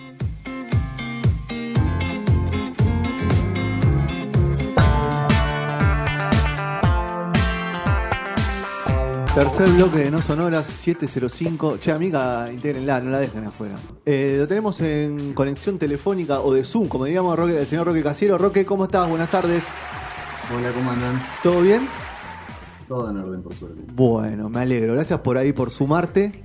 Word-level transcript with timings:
Tercer 9.34 9.70
bloque 9.70 9.98
de 9.98 10.10
No 10.10 10.20
Sonoras 10.20 10.66
705. 10.66 11.78
Che, 11.78 11.90
amiga, 11.90 12.46
intégrenla, 12.52 13.00
no 13.00 13.10
la 13.10 13.18
dejen 13.18 13.44
afuera. 13.46 13.76
Eh, 14.04 14.36
lo 14.38 14.46
tenemos 14.46 14.78
en 14.82 15.32
conexión 15.32 15.78
telefónica 15.78 16.40
o 16.40 16.52
de 16.52 16.64
Zoom, 16.64 16.86
como 16.86 17.06
digamos 17.06 17.38
Roque- 17.38 17.58
el 17.58 17.66
señor 17.66 17.86
Roque 17.86 18.02
Casiero. 18.02 18.36
Roque, 18.36 18.66
¿cómo 18.66 18.84
estás? 18.84 19.08
Buenas 19.08 19.30
tardes. 19.30 19.64
Hola, 20.54 20.70
¿cómo 20.72 20.90
andan? 20.90 21.22
¿Todo 21.42 21.62
bien? 21.62 21.82
Todo 22.88 23.08
en 23.10 23.16
orden, 23.16 23.42
por 23.42 23.54
suerte. 23.54 23.80
Bueno, 23.94 24.50
me 24.50 24.60
alegro. 24.60 24.92
Gracias 24.94 25.20
por 25.20 25.38
ahí, 25.38 25.54
por 25.54 25.70
sumarte 25.70 26.42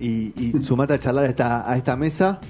y, 0.00 0.32
y 0.42 0.54
sumarte 0.62 0.94
a 0.94 0.98
charlar 0.98 1.24
a 1.24 1.28
esta, 1.28 1.70
a 1.70 1.76
esta 1.76 1.94
mesa 1.96 2.40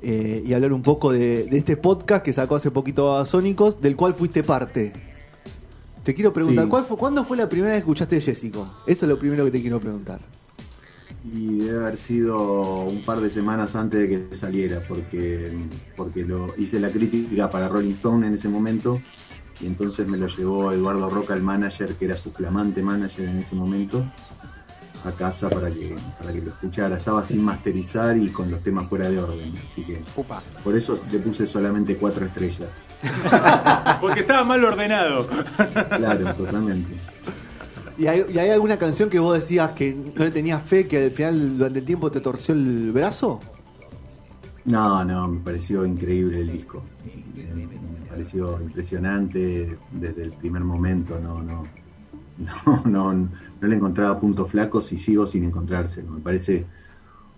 eh, 0.00 0.42
y 0.46 0.54
hablar 0.54 0.72
un 0.72 0.82
poco 0.82 1.12
de, 1.12 1.44
de 1.44 1.58
este 1.58 1.76
podcast 1.76 2.24
que 2.24 2.32
sacó 2.32 2.56
hace 2.56 2.70
poquito 2.70 3.14
a 3.14 3.26
Sónicos, 3.26 3.78
del 3.82 3.94
cual 3.94 4.14
fuiste 4.14 4.42
parte. 4.42 4.94
Te 6.06 6.14
quiero 6.14 6.32
preguntar, 6.32 6.66
Sí. 6.66 6.70
¿cuál 6.70 6.84
fue, 6.84 6.96
¿cuándo 6.96 7.24
fue 7.24 7.36
la 7.36 7.48
primera 7.48 7.72
vez 7.72 7.78
que 7.78 7.90
escuchaste 7.90 8.20
Jessico? 8.20 8.72
Eso 8.86 9.06
es 9.06 9.08
lo 9.08 9.18
primero 9.18 9.44
que 9.44 9.50
te 9.50 9.60
quiero 9.60 9.80
preguntar. 9.80 10.20
Y 11.34 11.58
debe 11.58 11.78
haber 11.84 11.96
sido 11.96 12.82
un 12.84 13.02
par 13.02 13.18
de 13.20 13.28
semanas 13.28 13.74
antes 13.74 14.08
de 14.08 14.28
que 14.28 14.34
saliera, 14.36 14.78
porque, 14.86 15.50
porque 15.96 16.22
lo 16.24 16.46
hice 16.58 16.78
la 16.78 16.90
crítica 16.90 17.50
para 17.50 17.68
Rolling 17.68 17.94
Stone 17.94 18.24
en 18.28 18.34
ese 18.34 18.48
momento, 18.48 19.00
y 19.60 19.66
entonces 19.66 20.06
me 20.06 20.16
lo 20.16 20.28
llevó 20.28 20.70
Eduardo 20.70 21.10
Roca, 21.10 21.34
el 21.34 21.42
manager, 21.42 21.96
que 21.96 22.04
era 22.04 22.16
su 22.16 22.30
flamante 22.30 22.82
manager 22.82 23.28
en 23.28 23.38
ese 23.38 23.56
momento, 23.56 24.06
a 25.04 25.10
casa 25.10 25.50
para 25.50 25.72
que, 25.72 25.96
para 26.20 26.32
que 26.32 26.40
lo 26.40 26.50
escuchara. 26.50 26.98
Estaba 26.98 27.24
sin 27.24 27.42
masterizar 27.44 28.16
y 28.16 28.28
con 28.28 28.48
los 28.48 28.60
temas 28.62 28.86
fuera 28.88 29.10
de 29.10 29.18
orden, 29.18 29.52
así 29.72 29.82
que 29.82 30.04
Upa. 30.16 30.40
por 30.62 30.76
eso 30.76 31.00
le 31.10 31.18
puse 31.18 31.48
solamente 31.48 31.96
cuatro 31.96 32.26
estrellas. 32.26 32.68
Porque 34.00 34.20
estaba 34.20 34.44
mal 34.44 34.64
ordenado. 34.64 35.26
Claro, 35.96 36.34
totalmente. 36.34 36.96
¿Y 37.98 38.06
hay, 38.08 38.24
y 38.32 38.38
hay 38.38 38.50
alguna 38.50 38.78
canción 38.78 39.08
que 39.08 39.18
vos 39.18 39.34
decías 39.34 39.70
que 39.70 39.94
no 39.94 40.24
le 40.24 40.30
tenías 40.30 40.62
fe, 40.62 40.86
que 40.86 41.04
al 41.06 41.10
final 41.12 41.56
durante 41.58 41.78
el 41.78 41.84
tiempo 41.84 42.10
te 42.10 42.20
torció 42.20 42.54
el 42.54 42.92
brazo? 42.92 43.40
No, 44.64 45.04
no, 45.04 45.28
me 45.28 45.40
pareció 45.40 45.86
increíble 45.86 46.40
el 46.40 46.52
disco. 46.52 46.82
Me 47.34 48.06
pareció 48.08 48.60
impresionante 48.60 49.78
desde 49.92 50.22
el 50.24 50.32
primer 50.32 50.62
momento. 50.64 51.18
No, 51.20 51.42
no, 51.42 51.66
no, 52.38 52.82
no, 52.84 53.12
no 53.14 53.68
le 53.68 53.76
encontraba 53.76 54.18
puntos 54.20 54.50
flacos 54.50 54.92
y 54.92 54.98
sigo 54.98 55.26
sin 55.26 55.44
encontrárselo. 55.44 56.10
Me 56.12 56.20
parece 56.20 56.66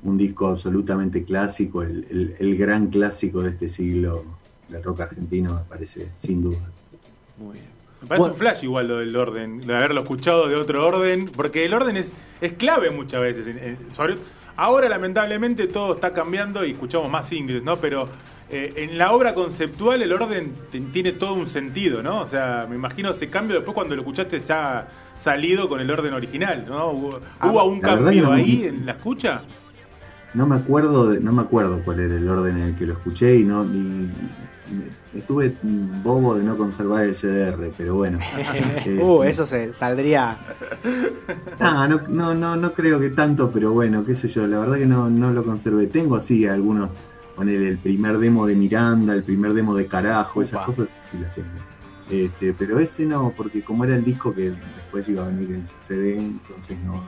un 0.03 0.17
disco 0.17 0.47
absolutamente 0.49 1.25
clásico, 1.25 1.83
el, 1.83 2.05
el- 2.11 2.35
el 2.39 2.57
gran 2.57 2.87
clásico 2.89 3.43
de 3.43 3.51
este 3.51 3.69
siglo 3.69 4.25
del 4.69 4.83
rock 4.83 5.01
argentino, 5.01 5.55
me 5.55 5.61
parece, 5.69 6.09
sin 6.19 6.43
duda. 6.43 6.59
Muy 7.39 7.55
bien. 7.55 7.67
Me 8.03 8.07
parece 8.07 8.21
Bueno. 8.21 8.35
un 8.35 8.39
flash 8.39 8.63
igual 8.65 8.89
lo 8.89 8.99
del 8.99 9.17
orden, 9.17 9.61
de 9.61 9.75
haberlo 9.75 10.03
escuchado 10.03 10.47
de 10.49 10.55
otro 10.57 10.87
orden, 10.87 11.27
porque 11.35 11.65
el 11.65 11.75
orden 11.75 11.97
es, 11.97 12.13
es 12.41 12.53
clave 12.53 12.91
muchas 12.91 13.21
veces. 13.21 13.47
en- 13.47 13.59
en- 13.59 13.79
sobre- 13.97 14.19
ahora 14.57 14.89
lamentablemente 14.89 15.67
todo 15.67 15.95
está 15.95 16.13
cambiando 16.13 16.65
y 16.65 16.73
escuchamos 16.73 17.11
más 17.11 17.27
singles, 17.29 17.63
¿no? 17.63 17.77
Pero 17.77 18.09
eh, 18.51 18.73
en 18.77 18.97
la 18.99 19.13
obra 19.13 19.35
conceptual 19.35 20.01
el 20.01 20.13
orden 20.13 20.53
tiene 20.93 21.13
todo 21.13 21.35
un 21.35 21.49
sentido, 21.49 22.03
¿no? 22.03 22.21
O 22.23 22.27
sea, 22.27 22.67
me 22.69 22.77
imagino 22.77 23.11
ese 23.11 23.29
cambio 23.29 23.57
después 23.57 23.75
cuando 23.75 23.95
lo 23.95 24.01
escuchaste 24.03 24.41
ya 24.41 24.89
salido 25.23 25.69
con 25.69 25.81
el 25.81 25.91
orden 25.91 26.15
original, 26.15 26.65
¿no? 26.69 26.91
¿Hubo, 26.93 27.21
Ah, 27.41 27.51
hubo 27.51 27.65
un 27.65 27.81
cambio 27.81 28.23
no- 28.23 28.33
ahí 28.33 28.65
en 28.65 28.87
la 28.87 28.93
escucha? 28.93 29.43
No 30.35 30.47
me 30.47 30.55
acuerdo, 30.57 31.11
de- 31.11 31.21
no 31.21 31.33
me 31.33 31.43
acuerdo 31.43 31.83
cuál 31.85 32.01
era 32.01 32.15
el 32.15 32.29
orden 32.29 32.57
en 32.59 32.63
el 32.69 32.77
que 32.79 32.87
lo 32.87 32.93
escuché 32.95 33.35
y 33.37 33.45
no 33.45 33.65
y 33.65 34.09
estuve 35.15 35.55
bobo 36.03 36.35
de 36.35 36.45
no 36.45 36.57
conservar 36.57 37.05
el 37.05 37.15
CDR, 37.15 37.73
pero 37.77 37.95
bueno. 37.97 38.19
Eh, 38.85 38.99
Uh, 39.03 39.23
eso 39.25 39.47
se 39.47 39.73
saldría. 39.75 40.39
Ah, 41.59 41.87
no, 41.89 42.03
no, 42.09 42.35
no, 42.35 42.57
no 42.57 42.73
creo 42.73 43.01
que 43.01 43.11
tanto, 43.11 43.51
pero 43.51 43.73
bueno, 43.73 44.05
qué 44.05 44.15
sé 44.15 44.29
yo, 44.29 44.47
la 44.47 44.59
verdad 44.59 44.77
que 44.79 44.87
no, 44.87 45.11
no 45.11 45.33
lo 45.33 45.45
conservé. 45.45 45.87
Tengo 45.87 46.17
así 46.17 46.47
algunos, 46.47 46.91
poner 47.37 47.61
el 47.63 47.79
primer 47.79 48.19
demo 48.19 48.47
de 48.47 48.55
Miranda, 48.55 49.15
el 49.15 49.23
primer 49.23 49.53
demo 49.55 49.75
de 49.75 49.87
Carajo, 49.87 50.43
esas 50.43 50.65
cosas 50.65 50.97
sí 51.11 51.19
las 51.19 51.35
tengo. 51.35 51.49
Este, 52.11 52.55
pero 52.55 52.79
ese 52.79 53.05
no, 53.05 53.33
porque 53.37 53.63
como 53.63 53.85
era 53.85 53.95
el 53.97 54.05
disco 54.05 54.35
que 54.35 54.51
después 54.51 55.09
iba 55.09 55.25
a 55.25 55.29
venir 55.29 55.51
el 55.51 55.63
CD, 55.87 56.17
entonces 56.17 56.79
no, 56.85 57.05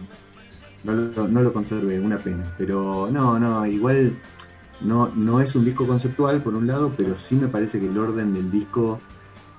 no, 0.84 0.92
lo, 0.92 1.28
no 1.28 1.42
lo 1.42 1.52
conservé, 1.52 1.98
una 1.98 2.18
pena. 2.18 2.54
Pero 2.58 3.08
no, 3.10 3.38
no, 3.38 3.64
igual 3.66 4.12
no, 4.80 5.10
no 5.14 5.40
es 5.40 5.54
un 5.54 5.64
disco 5.64 5.86
conceptual 5.86 6.42
por 6.42 6.54
un 6.54 6.66
lado, 6.66 6.92
pero 6.96 7.16
sí 7.16 7.34
me 7.34 7.48
parece 7.48 7.78
que 7.80 7.86
el 7.86 7.98
orden 7.98 8.32
del 8.34 8.50
disco 8.50 9.00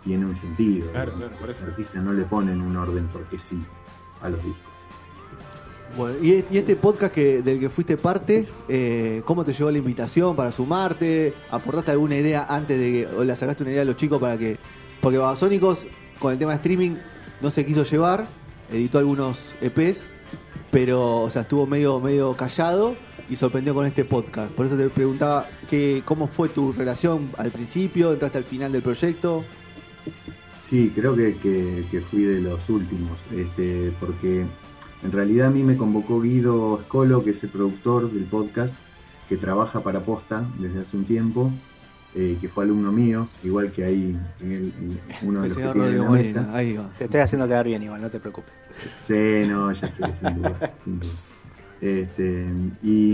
tiene 0.04 0.26
un 0.26 0.36
sentido. 0.36 0.90
Claro, 0.92 1.14
claro, 1.14 1.36
por 1.38 1.50
Los 1.50 1.62
artistas 1.62 2.04
no 2.04 2.14
le 2.14 2.24
ponen 2.24 2.62
un 2.62 2.76
orden 2.76 3.08
porque 3.12 3.38
sí 3.38 3.64
a 4.22 4.30
los 4.30 4.44
discos. 4.44 4.72
Bueno, 5.98 6.16
y, 6.22 6.32
e- 6.32 6.46
y 6.50 6.58
este 6.58 6.76
podcast 6.76 7.14
que, 7.14 7.42
del 7.42 7.60
que 7.60 7.70
fuiste 7.70 7.98
parte, 7.98 8.48
eh, 8.70 9.22
¿cómo 9.26 9.44
te 9.44 9.52
llegó 9.54 9.70
la 9.72 9.78
invitación 9.78 10.36
para 10.36 10.52
sumarte? 10.52 11.34
¿Aportaste 11.50 11.92
alguna 11.92 12.16
idea 12.16 12.46
antes 12.48 12.80
de 12.80 12.92
que, 12.92 13.08
o 13.08 13.24
le 13.24 13.36
sacaste 13.36 13.64
una 13.64 13.74
idea 13.74 13.82
a 13.82 13.86
los 13.86 13.98
chicos 13.98 14.20
para 14.20 14.38
que, 14.38 14.58
porque 15.02 15.18
Babasónicos 15.18 15.86
con 16.20 16.32
el 16.32 16.40
tema 16.40 16.52
de 16.52 16.58
streaming 16.58 16.92
no 17.42 17.52
se 17.52 17.66
quiso 17.66 17.84
llevar, 17.84 18.26
editó 18.72 19.00
algunos 19.00 19.54
EPs, 19.60 20.06
pero, 20.72 21.22
o 21.24 21.30
sea, 21.30 21.44
estuvo 21.44 21.68
medio, 21.68 22.00
medio 22.00 22.34
callado 22.36 22.96
y 23.30 23.36
sorprendió 23.36 23.74
con 23.74 23.86
este 23.86 24.06
podcast. 24.06 24.52
Por 24.54 24.66
eso 24.66 24.76
te 24.78 24.90
preguntaba 24.90 25.48
que, 25.70 26.02
cómo 26.06 26.28
fue 26.28 26.50
tu 26.50 26.72
relación 26.72 27.30
al 27.38 27.52
principio, 27.52 28.14
entraste 28.14 28.38
al 28.38 28.44
final 28.46 28.72
del 28.72 28.82
proyecto. 28.82 29.44
Sí, 30.68 30.92
creo 30.96 31.16
que, 31.16 31.36
que- 31.38 32.02
fui 32.10 32.22
de 32.24 32.40
los 32.42 32.70
últimos, 32.70 33.26
este, 33.36 33.94
porque 34.00 34.46
en 35.04 35.12
realidad 35.12 35.48
a 35.48 35.50
mí 35.52 35.64
me 35.64 35.76
convocó 35.76 36.22
Guido 36.22 36.80
Scolo, 36.86 37.24
que 37.24 37.32
es 37.32 37.44
el 37.44 37.50
productor 37.50 38.10
del 38.12 38.24
podcast, 38.24 38.76
que 39.28 39.36
trabaja 39.38 39.82
para 39.82 40.02
Posta 40.02 40.46
desde 40.60 40.80
hace 40.82 40.96
un 40.98 41.06
tiempo, 41.06 41.52
eh, 42.16 42.38
que 42.42 42.50
fue 42.50 42.64
alumno 42.66 42.92
mío, 42.92 43.28
igual 43.44 43.72
que 43.72 43.84
ahí 43.86 44.18
en 44.42 44.52
el- 44.52 44.74
en 44.78 45.00
uno 45.22 45.42
de 45.42 45.48
El 45.48 45.54
los 45.54 45.58
que 45.58 45.70
tiene 45.80 45.98
la 45.98 46.10
mesa. 46.10 46.40
Molina, 46.42 46.58
ahí 46.58 46.76
va. 46.78 46.90
Te 46.98 47.06
estoy 47.06 47.22
haciendo 47.22 47.48
quedar 47.48 47.66
bien 47.66 47.84
igual, 47.84 48.02
no 48.02 48.10
te 48.10 48.20
preocupes. 48.20 48.54
Sí, 49.02 49.46
no, 49.48 49.72
ya 49.72 49.88
sé, 49.90 50.04
sin 50.16 50.36
duda. 50.36 50.74
sin 50.84 51.00
duda. 51.00 51.12
Este, 51.82 52.46
y, 52.84 53.14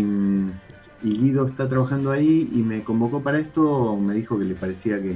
y 1.04 1.18
Guido 1.20 1.46
está 1.46 1.70
trabajando 1.70 2.12
ahí 2.12 2.50
y 2.54 2.64
me 2.64 2.84
convocó 2.84 3.22
para 3.22 3.40
esto, 3.40 3.96
me 3.98 4.14
dijo 4.16 4.38
que 4.38 4.46
le 4.46 4.56
parecía 4.56 5.02
que, 5.02 5.16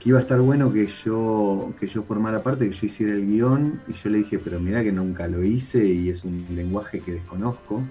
que 0.00 0.08
iba 0.10 0.18
a 0.18 0.22
estar 0.22 0.40
bueno 0.40 0.72
que 0.72 0.86
yo, 0.86 1.72
que 1.80 1.86
yo 1.86 2.02
formara 2.02 2.42
parte, 2.42 2.66
que 2.66 2.72
yo 2.72 2.86
hiciera 2.86 3.12
el 3.14 3.26
guion, 3.26 3.80
y 3.88 3.92
yo 3.94 4.10
le 4.10 4.18
dije, 4.18 4.38
pero 4.38 4.60
mira 4.60 4.82
que 4.82 4.92
nunca 4.92 5.26
lo 5.28 5.42
hice 5.42 5.84
y 5.86 6.10
es 6.10 6.24
un 6.24 6.46
lenguaje 6.54 7.00
que 7.00 7.12
desconozco. 7.12 7.82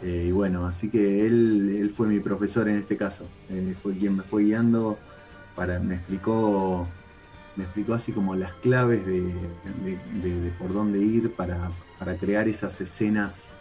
Eh, 0.00 0.26
y 0.28 0.30
bueno, 0.32 0.66
así 0.66 0.90
que 0.90 1.26
él, 1.26 1.70
él 1.70 1.90
fue 1.94 2.08
mi 2.08 2.20
profesor 2.20 2.68
en 2.68 2.78
este 2.78 2.96
caso, 2.96 3.34
Eh, 3.48 3.74
fue 3.80 3.96
quien 3.96 4.16
me 4.16 4.24
fue 4.24 4.44
guiando, 4.44 5.04
para, 5.54 5.80
me 5.80 5.96
explicó 5.96 6.96
me 7.54 7.64
explicó 7.64 7.94
así 7.94 8.12
como 8.12 8.34
las 8.36 8.54
claves 8.56 9.04
de, 9.06 10.52
por 10.58 10.72
dónde 10.74 11.00
ir 11.00 11.34
para, 11.34 11.76
para 11.98 12.18
crear 12.18 12.48
esas 12.48 12.80
escenas 12.80 13.56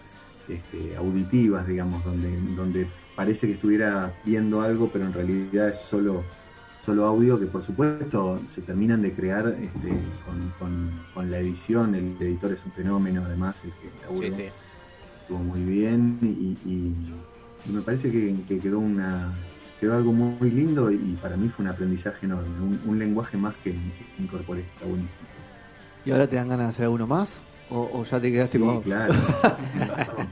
este, 0.48 0.96
auditivas, 0.96 1.66
digamos, 1.68 2.04
donde, 2.04 2.40
donde 2.42 2.94
parece 3.16 3.48
que 3.48 3.54
estuviera 3.54 4.20
viendo 4.24 4.62
algo, 4.62 4.92
pero 4.92 5.06
en 5.06 5.14
realidad 5.14 5.70
es 5.70 5.80
solo, 5.82 6.34
solo 6.78 7.06
audio, 7.06 7.40
que 7.40 7.48
por 7.48 7.64
supuesto 7.64 8.48
se 8.48 8.62
terminan 8.64 9.02
de 9.02 9.16
crear 9.16 9.48
este, 9.60 10.20
con, 10.22 10.52
con- 10.54 11.08
con 11.12 11.32
la 11.32 11.40
edición, 11.40 11.96
el 11.96 12.22
editor 12.22 12.52
es 12.54 12.66
un 12.66 12.74
fenómeno 12.74 13.26
además, 13.26 13.64
el 13.64 13.76
que. 13.78 13.94
Estuvo 15.26 15.40
muy 15.40 15.62
bien 15.64 16.20
y, 16.22 16.28
y- 16.70 16.96
y 17.66 17.72
me 17.72 17.82
parece 17.82 18.12
que, 18.12 18.36
que 18.48 18.60
quedó 18.60 18.78
una 18.78 19.34
quedó 19.82 19.96
algo 19.96 20.14
muy, 20.14 20.38
muy 20.40 20.52
lindo 20.52 20.92
y 20.92 21.16
para 21.22 21.36
mí 21.36 21.50
fue 21.50 21.64
un 21.66 21.72
aprendizaje 21.72 22.26
enorme, 22.28 22.62
un, 22.62 22.80
un 22.86 23.00
lenguaje 23.00 23.38
más 23.38 23.56
que, 23.64 23.72
que 23.72 24.22
incorporé, 24.22 24.62
está 24.62 24.86
buenísimo. 24.86 25.28
¿Y 26.06 26.12
ahora 26.12 26.28
te 26.28 26.36
dan 26.36 26.48
ganas 26.48 26.68
de 26.68 26.70
hacer 26.70 26.84
alguno 26.86 27.08
más? 27.08 27.42
¿O, 27.72 27.90
o 27.92 28.04
ya 28.06 28.22
te 28.22 28.32
quedaste 28.32 28.60
Sí, 28.60 28.64
con.? 28.66 28.84
claro. 28.84 29.14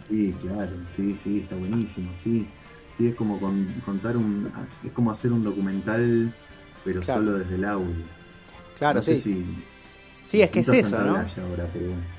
Sí, 0.07 0.33
claro, 0.41 0.71
sí, 0.95 1.15
sí, 1.15 1.39
está 1.39 1.55
buenísimo, 1.55 2.11
sí. 2.23 2.45
Sí, 2.97 3.07
es 3.07 3.15
como 3.15 3.39
con- 3.39 3.65
contar 3.85 4.15
un, 4.15 4.51
es 4.85 4.91
como 4.91 5.09
hacer 5.09 5.31
un 5.31 5.43
documental, 5.43 6.31
pero 6.85 7.01
Claro. 7.01 7.21
solo 7.21 7.37
desde 7.39 7.55
el 7.55 7.65
audio. 7.65 8.05
Claro, 8.77 8.99
no 8.99 9.01
sé 9.01 9.15
sí. 9.17 9.33
si 9.33 9.45
Sí, 10.25 10.41
es 10.41 10.51
que 10.51 10.59
es 10.59 10.69
eso, 10.69 10.89
¿no? 10.97 11.17
Ahora, 11.17 11.67
pero 11.73 11.85
bueno. 11.87 12.12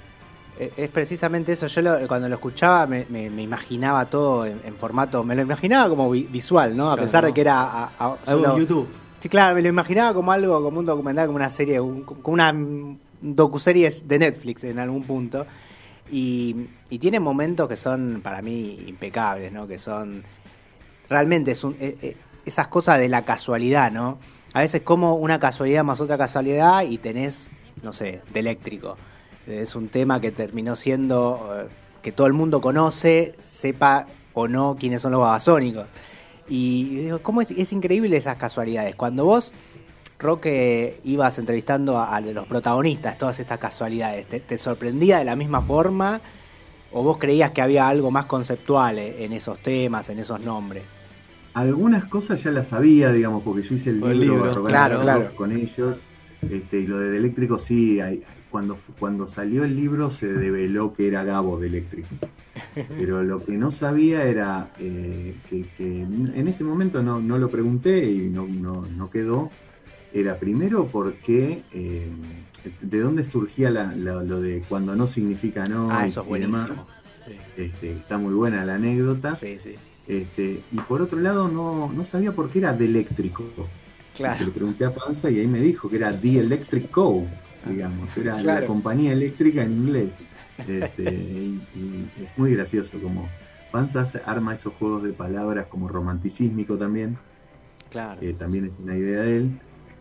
Es 0.58 0.88
precisamente 0.88 1.52
eso. 1.52 1.66
Yo 1.66 1.82
lo- 1.82 2.06
cuando 2.06 2.28
lo 2.28 2.36
escuchaba 2.36 2.86
me, 2.86 3.06
me- 3.08 3.28
me 3.28 3.42
imaginaba 3.42 4.06
todo 4.06 4.46
en, 4.46 4.60
en 4.64 4.76
formato, 4.76 5.24
me 5.24 5.34
lo 5.34 5.42
imaginaba 5.42 5.88
como 5.88 6.08
vi- 6.10 6.24
visual, 6.30 6.76
¿no? 6.76 6.90
A 6.90 6.94
Claro, 6.94 7.06
pesar 7.06 7.22
¿no? 7.24 7.28
de 7.28 7.34
que 7.34 7.40
era 7.40 7.60
a- 7.60 7.84
a- 7.98 8.04
Algo 8.06 8.18
solo- 8.24 8.52
en 8.54 8.60
YouTube. 8.60 8.88
Sí, 9.20 9.28
claro, 9.28 9.54
me 9.54 9.62
lo 9.62 9.68
imaginaba 9.68 10.14
como 10.14 10.30
algo, 10.32 10.62
como 10.62 10.78
un 10.80 10.86
documental, 10.86 11.26
como 11.26 11.36
una 11.36 11.50
serie, 11.50 11.80
un- 11.80 12.02
como 12.04 12.34
una 12.34 12.54
docuserie 13.20 13.90
de 14.04 14.18
Netflix 14.18 14.64
en 14.64 14.78
algún 14.78 15.02
punto. 15.04 15.46
Y, 16.10 16.68
y 16.90 16.98
tiene 16.98 17.18
momentos 17.18 17.66
que 17.68 17.76
son 17.76 18.20
para 18.22 18.42
mí 18.42 18.78
impecables, 18.86 19.50
¿no? 19.50 19.66
Que 19.66 19.78
son 19.78 20.22
realmente 21.08 21.50
es 21.52 21.64
un- 21.64 21.76
eh, 21.80 21.96
eh, 22.02 22.16
esas 22.46 22.68
cosas 22.68 22.98
de 22.98 23.08
la 23.08 23.24
casualidad, 23.24 23.90
¿no? 23.90 24.18
A 24.52 24.60
veces 24.60 24.82
como 24.82 25.16
una 25.16 25.40
casualidad 25.40 25.82
más 25.82 26.00
otra 26.00 26.16
casualidad 26.18 26.82
y 26.82 26.98
tenés, 26.98 27.50
no 27.82 27.92
sé, 27.92 28.20
de 28.32 28.40
eléctrico. 28.40 28.96
Es 29.46 29.74
un 29.76 29.88
tema 29.88 30.20
que 30.20 30.30
terminó 30.30 30.74
siendo 30.76 31.50
eh, 31.60 31.66
que 32.02 32.12
todo 32.12 32.26
el 32.26 32.32
mundo 32.32 32.60
conoce, 32.60 33.34
sepa 33.44 34.06
o 34.32 34.48
no 34.48 34.76
quiénes 34.78 35.02
son 35.02 35.12
los 35.12 35.20
babasónicos. 35.20 35.86
Y 36.48 36.96
digo, 36.96 37.18
¿cómo 37.20 37.40
es, 37.40 37.50
es 37.50 37.72
increíble 37.72 38.16
esas 38.16 38.36
casualidades? 38.36 38.94
Cuando 38.94 39.24
vos, 39.24 39.52
Roque, 40.18 41.00
ibas 41.04 41.38
entrevistando 41.38 41.98
a, 41.98 42.14
a 42.16 42.20
los 42.20 42.46
protagonistas, 42.46 43.18
todas 43.18 43.38
estas 43.40 43.58
casualidades, 43.58 44.26
¿te, 44.26 44.40
te 44.40 44.56
sorprendía 44.58 45.18
de 45.18 45.24
la 45.24 45.36
misma 45.36 45.60
forma? 45.62 46.20
¿O 46.92 47.02
vos 47.02 47.18
creías 47.18 47.50
que 47.50 47.60
había 47.60 47.88
algo 47.88 48.10
más 48.10 48.26
conceptual 48.26 48.98
eh, 48.98 49.24
en 49.24 49.32
esos 49.32 49.58
temas, 49.60 50.08
en 50.10 50.20
esos 50.20 50.40
nombres? 50.40 50.84
Algunas 51.54 52.04
cosas 52.04 52.42
ya 52.42 52.50
las 52.50 52.68
sabía, 52.68 53.12
digamos, 53.12 53.42
porque 53.42 53.62
yo 53.62 53.74
hice 53.74 53.90
el 53.90 54.00
Por 54.00 54.10
el 54.12 54.20
libro, 54.20 54.46
libro. 54.46 54.64
Claro, 54.64 55.00
claro. 55.02 55.34
con 55.36 55.52
ellos. 55.52 55.98
Este, 56.50 56.80
y 56.80 56.86
lo 56.86 56.98
de 56.98 57.16
eléctrico 57.16 57.58
sí, 57.58 58.00
hay- 58.00 58.22
cuando, 58.54 58.78
cuando 59.00 59.26
salió 59.26 59.64
el 59.64 59.74
libro 59.74 60.12
se 60.12 60.28
develó 60.28 60.94
que 60.94 61.08
era 61.08 61.24
Gabo 61.24 61.58
de 61.58 61.66
eléctrico. 61.66 62.06
Pero 62.86 63.24
lo 63.24 63.44
que 63.44 63.56
no 63.56 63.72
sabía 63.72 64.22
era 64.26 64.68
eh, 64.78 65.34
que, 65.50 65.64
que 65.76 66.02
en 66.02 66.46
ese 66.46 66.62
momento 66.62 67.02
no, 67.02 67.18
no 67.20 67.36
lo 67.36 67.48
pregunté 67.50 68.08
y 68.08 68.28
no, 68.28 68.46
no, 68.46 68.82
no 68.96 69.10
quedó. 69.10 69.50
Era 70.12 70.38
primero 70.38 70.86
porque 70.86 71.64
eh, 71.72 72.08
de 72.80 73.00
dónde 73.00 73.24
surgía 73.24 73.70
la- 73.70 73.92
la- 73.96 74.22
lo 74.22 74.40
de 74.40 74.62
cuando 74.68 74.94
no 74.94 75.08
significa 75.08 75.64
no 75.66 75.90
ah, 75.90 76.06
y- 76.06 76.10
eso 76.10 76.20
es 76.20 76.28
buenísimo. 76.28 76.86
Sí, 77.26 77.32
Este, 77.58 77.90
está 77.90 78.18
muy 78.18 78.34
buena 78.34 78.64
la 78.64 78.76
anécdota. 78.76 79.34
sí, 79.34 79.58
sí. 79.58 79.74
Este, 80.06 80.60
y 80.70 80.76
por 80.88 81.02
otro 81.02 81.18
lado, 81.18 81.48
no, 81.48 81.90
no 81.92 82.04
sabía 82.04 82.30
por 82.30 82.50
qué 82.50 82.60
era 82.60 82.72
de 82.72 82.84
eléctrico. 82.84 83.42
Claro. 84.16 84.44
Le 84.44 84.52
pregunté 84.52 84.84
a 84.84 84.94
Panza 84.94 85.28
y 85.28 85.40
ahí 85.40 85.48
me 85.48 85.60
dijo 85.60 85.90
que 85.90 85.96
era 85.96 86.12
The 86.12 86.38
Electric 86.38 86.88
Co. 86.92 87.26
Digamos, 87.70 88.16
era 88.16 88.36
Claro. 88.38 88.60
la 88.60 88.66
compañía 88.66 89.12
eléctrica 89.12 89.62
en 89.62 89.72
inglés. 89.72 90.14
Este, 90.58 91.02
y, 91.12 91.60
y 91.74 92.10
es 92.22 92.28
muy 92.38 92.52
gracioso 92.54 92.98
como 93.00 93.28
Panza 93.72 94.02
hace- 94.02 94.22
arma 94.24 94.54
esos 94.54 94.72
juegos 94.74 95.02
de 95.02 95.12
palabras 95.12 95.66
como 95.66 95.88
romanticísmico 95.88 96.76
también, 96.78 97.16
Claro. 97.90 98.20
que 98.20 98.32
también 98.34 98.66
es 98.66 98.72
una 98.82 98.96
idea 98.96 99.22
de 99.22 99.36
él. 99.38 99.60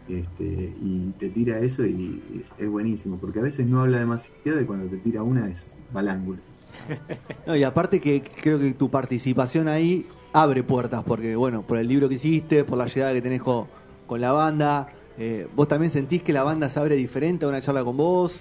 Este, 0.09 0.73
y 0.81 1.13
te 1.17 1.29
tira 1.29 1.59
eso 1.59 1.85
y 1.85 2.21
es, 2.39 2.51
es 2.57 2.69
buenísimo, 2.69 3.17
porque 3.17 3.39
a 3.39 3.41
veces 3.41 3.65
no 3.65 3.81
habla 3.81 3.99
demasiado 3.99 4.59
y 4.59 4.65
cuando 4.65 4.87
te 4.87 4.97
tira 4.97 5.23
una 5.23 5.49
es 5.49 5.75
balángulo. 5.91 6.39
No, 7.47 7.55
y 7.57 7.63
aparte 7.63 7.99
que 7.99 8.21
creo 8.41 8.57
que 8.59 8.71
tu 8.73 8.89
participación 8.89 9.67
ahí 9.67 10.05
abre 10.31 10.63
puertas, 10.63 11.03
porque 11.03 11.35
bueno, 11.35 11.61
por 11.63 11.77
el 11.77 11.87
libro 11.87 12.07
que 12.09 12.15
hiciste, 12.15 12.63
por 12.63 12.77
la 12.77 12.87
llegada 12.87 13.11
que 13.13 13.21
tenés 13.21 13.41
con, 13.41 13.67
con 14.07 14.21
la 14.21 14.31
banda, 14.31 14.87
eh, 15.17 15.47
vos 15.55 15.67
también 15.67 15.91
sentís 15.91 16.21
que 16.23 16.33
la 16.33 16.43
banda 16.43 16.69
se 16.69 16.79
abre 16.79 16.95
diferente 16.95 17.45
a 17.45 17.47
una 17.49 17.61
charla 17.61 17.83
con 17.83 17.97
vos, 17.97 18.37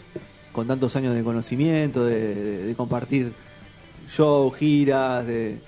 con 0.53 0.67
tantos 0.67 0.95
años 0.97 1.15
de 1.15 1.23
conocimiento, 1.23 2.05
de, 2.05 2.35
de- 2.35 2.65
de 2.65 2.75
compartir 2.75 3.33
shows, 4.09 4.55
giras, 4.57 5.27
de 5.27 5.59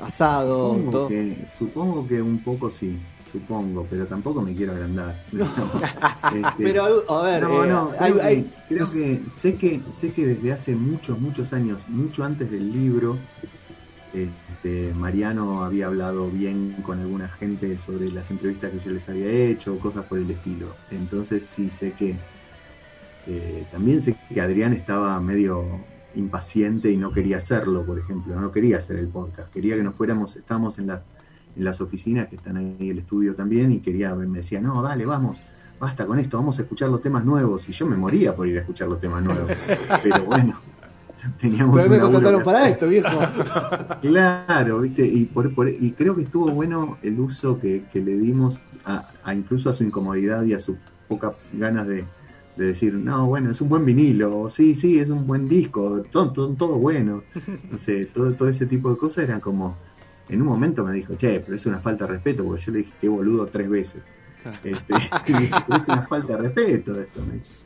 asado, 0.00 0.70
Supongo 0.74 0.90
todo. 0.90 1.08
que, 1.08 1.36
supongo 1.56 2.06
que 2.08 2.20
un 2.22 2.38
poco 2.42 2.70
sí, 2.70 2.98
supongo, 3.30 3.86
pero 3.88 4.06
tampoco 4.06 4.40
me 4.42 4.54
quiero 4.54 4.72
agrandar. 4.72 5.22
Este, 6.32 6.62
Pero 6.62 7.04
a 7.08 7.22
ver, 7.24 7.42
no, 7.42 7.64
eh, 7.64 7.68
no, 7.68 7.90
hay- 7.98 8.12
creo, 8.12 8.16
que- 8.16 8.22
hay- 8.22 8.50
creo 8.68 8.90
que 8.90 9.20
sé 9.34 9.54
que 9.56 9.80
sé 9.94 10.12
que 10.12 10.26
desde 10.26 10.52
hace 10.52 10.74
muchos, 10.74 11.18
muchos 11.20 11.52
años, 11.52 11.82
mucho 11.88 12.24
antes 12.24 12.50
del 12.50 12.72
libro, 12.72 13.18
este, 14.14 14.92
Mariano 14.94 15.64
había 15.64 15.86
hablado 15.86 16.30
bien 16.30 16.76
con 16.82 17.00
alguna 17.00 17.28
gente 17.28 17.78
sobre 17.78 18.10
las 18.10 18.30
entrevistas 18.30 18.70
que 18.70 18.80
yo 18.80 18.90
les 18.90 19.08
había 19.08 19.30
hecho, 19.30 19.78
cosas 19.78 20.04
por 20.04 20.18
el 20.18 20.30
estilo. 20.30 20.68
Entonces 20.90 21.46
sí 21.46 21.70
sé 21.70 21.92
que 21.92 22.16
eh, 23.26 23.66
también 23.70 24.00
sé 24.00 24.16
que 24.28 24.40
Adrián 24.40 24.72
estaba 24.74 25.20
medio 25.20 25.80
impaciente 26.14 26.90
y 26.90 26.96
no 26.96 27.12
quería 27.12 27.38
hacerlo, 27.38 27.84
por 27.86 27.98
ejemplo, 27.98 28.38
no 28.38 28.52
quería 28.52 28.78
hacer 28.78 28.98
el 28.98 29.08
podcast, 29.08 29.50
quería 29.50 29.76
que 29.76 29.82
nos 29.82 29.94
fuéramos, 29.94 30.36
estábamos 30.36 30.78
en 30.78 30.88
las, 30.88 31.00
en 31.56 31.64
las 31.64 31.80
oficinas 31.80 32.28
que 32.28 32.36
están 32.36 32.58
ahí 32.58 32.90
el 32.90 32.98
estudio 32.98 33.34
también 33.34 33.72
y 33.72 33.80
quería, 33.80 34.14
me 34.14 34.38
decía, 34.38 34.60
no, 34.60 34.82
dale, 34.82 35.06
vamos, 35.06 35.40
basta 35.80 36.06
con 36.06 36.18
esto, 36.18 36.36
vamos 36.36 36.58
a 36.58 36.62
escuchar 36.62 36.90
los 36.90 37.00
temas 37.00 37.24
nuevos. 37.24 37.68
Y 37.68 37.72
yo 37.72 37.86
me 37.86 37.96
moría 37.96 38.36
por 38.36 38.46
ir 38.46 38.58
a 38.58 38.60
escuchar 38.60 38.88
los 38.88 39.00
temas 39.00 39.22
nuevos. 39.22 39.50
Pero 40.02 40.24
bueno, 40.24 40.60
teníamos 41.40 41.76
Pero 41.76 41.88
me 41.90 42.00
contrataron 42.00 42.42
para 42.42 42.68
esto, 42.68 42.88
viejo. 42.88 43.08
Claro, 44.00 44.80
viste, 44.80 45.06
y, 45.06 45.26
por, 45.26 45.54
por- 45.54 45.68
y 45.68 45.92
creo 45.92 46.16
que 46.16 46.22
estuvo 46.22 46.50
bueno 46.50 46.98
el 47.02 47.18
uso 47.20 47.58
que, 47.58 47.84
que 47.92 48.00
le 48.00 48.16
dimos 48.16 48.60
a, 48.84 49.08
a 49.22 49.34
incluso 49.34 49.70
a 49.70 49.72
su 49.72 49.84
incomodidad 49.84 50.42
y 50.44 50.54
a 50.54 50.58
sus 50.58 50.78
pocas 51.08 51.36
ganas 51.52 51.86
de, 51.86 52.04
de 52.56 52.66
decir, 52.66 52.94
no, 52.94 53.26
bueno, 53.26 53.50
es 53.50 53.60
un 53.60 53.68
buen 53.68 53.84
vinilo, 53.84 54.38
o 54.40 54.50
sí, 54.50 54.74
sí, 54.74 54.98
es 54.98 55.08
un 55.08 55.26
buen 55.26 55.48
disco, 55.48 56.04
son, 56.12 56.34
son 56.34 56.56
todo 56.56 56.78
bueno. 56.78 57.22
No 57.70 57.78
sé, 57.78 58.06
todo, 58.06 58.34
todo 58.34 58.48
ese 58.48 58.66
tipo 58.66 58.90
de 58.90 58.96
cosas 58.96 59.24
eran 59.24 59.40
como, 59.40 59.76
en 60.28 60.40
un 60.42 60.48
momento 60.48 60.84
me 60.84 60.92
dijo, 60.94 61.14
che, 61.16 61.40
pero 61.40 61.56
es 61.56 61.66
una 61.66 61.80
falta 61.80 62.06
de 62.06 62.12
respeto, 62.14 62.44
porque 62.44 62.62
yo 62.62 62.72
le 62.72 62.78
dije, 62.78 62.92
qué 63.00 63.08
boludo 63.08 63.46
tres 63.48 63.68
veces. 63.68 64.02
Este, 64.64 64.94
y 65.28 65.32
dije, 65.32 65.54
"Pero 65.66 65.78
es 65.78 65.88
una 65.88 66.06
falta 66.08 66.32
de 66.36 66.38
respeto 66.42 67.00
esto. 67.00 67.24
me 67.24 67.34
dice. 67.34 67.61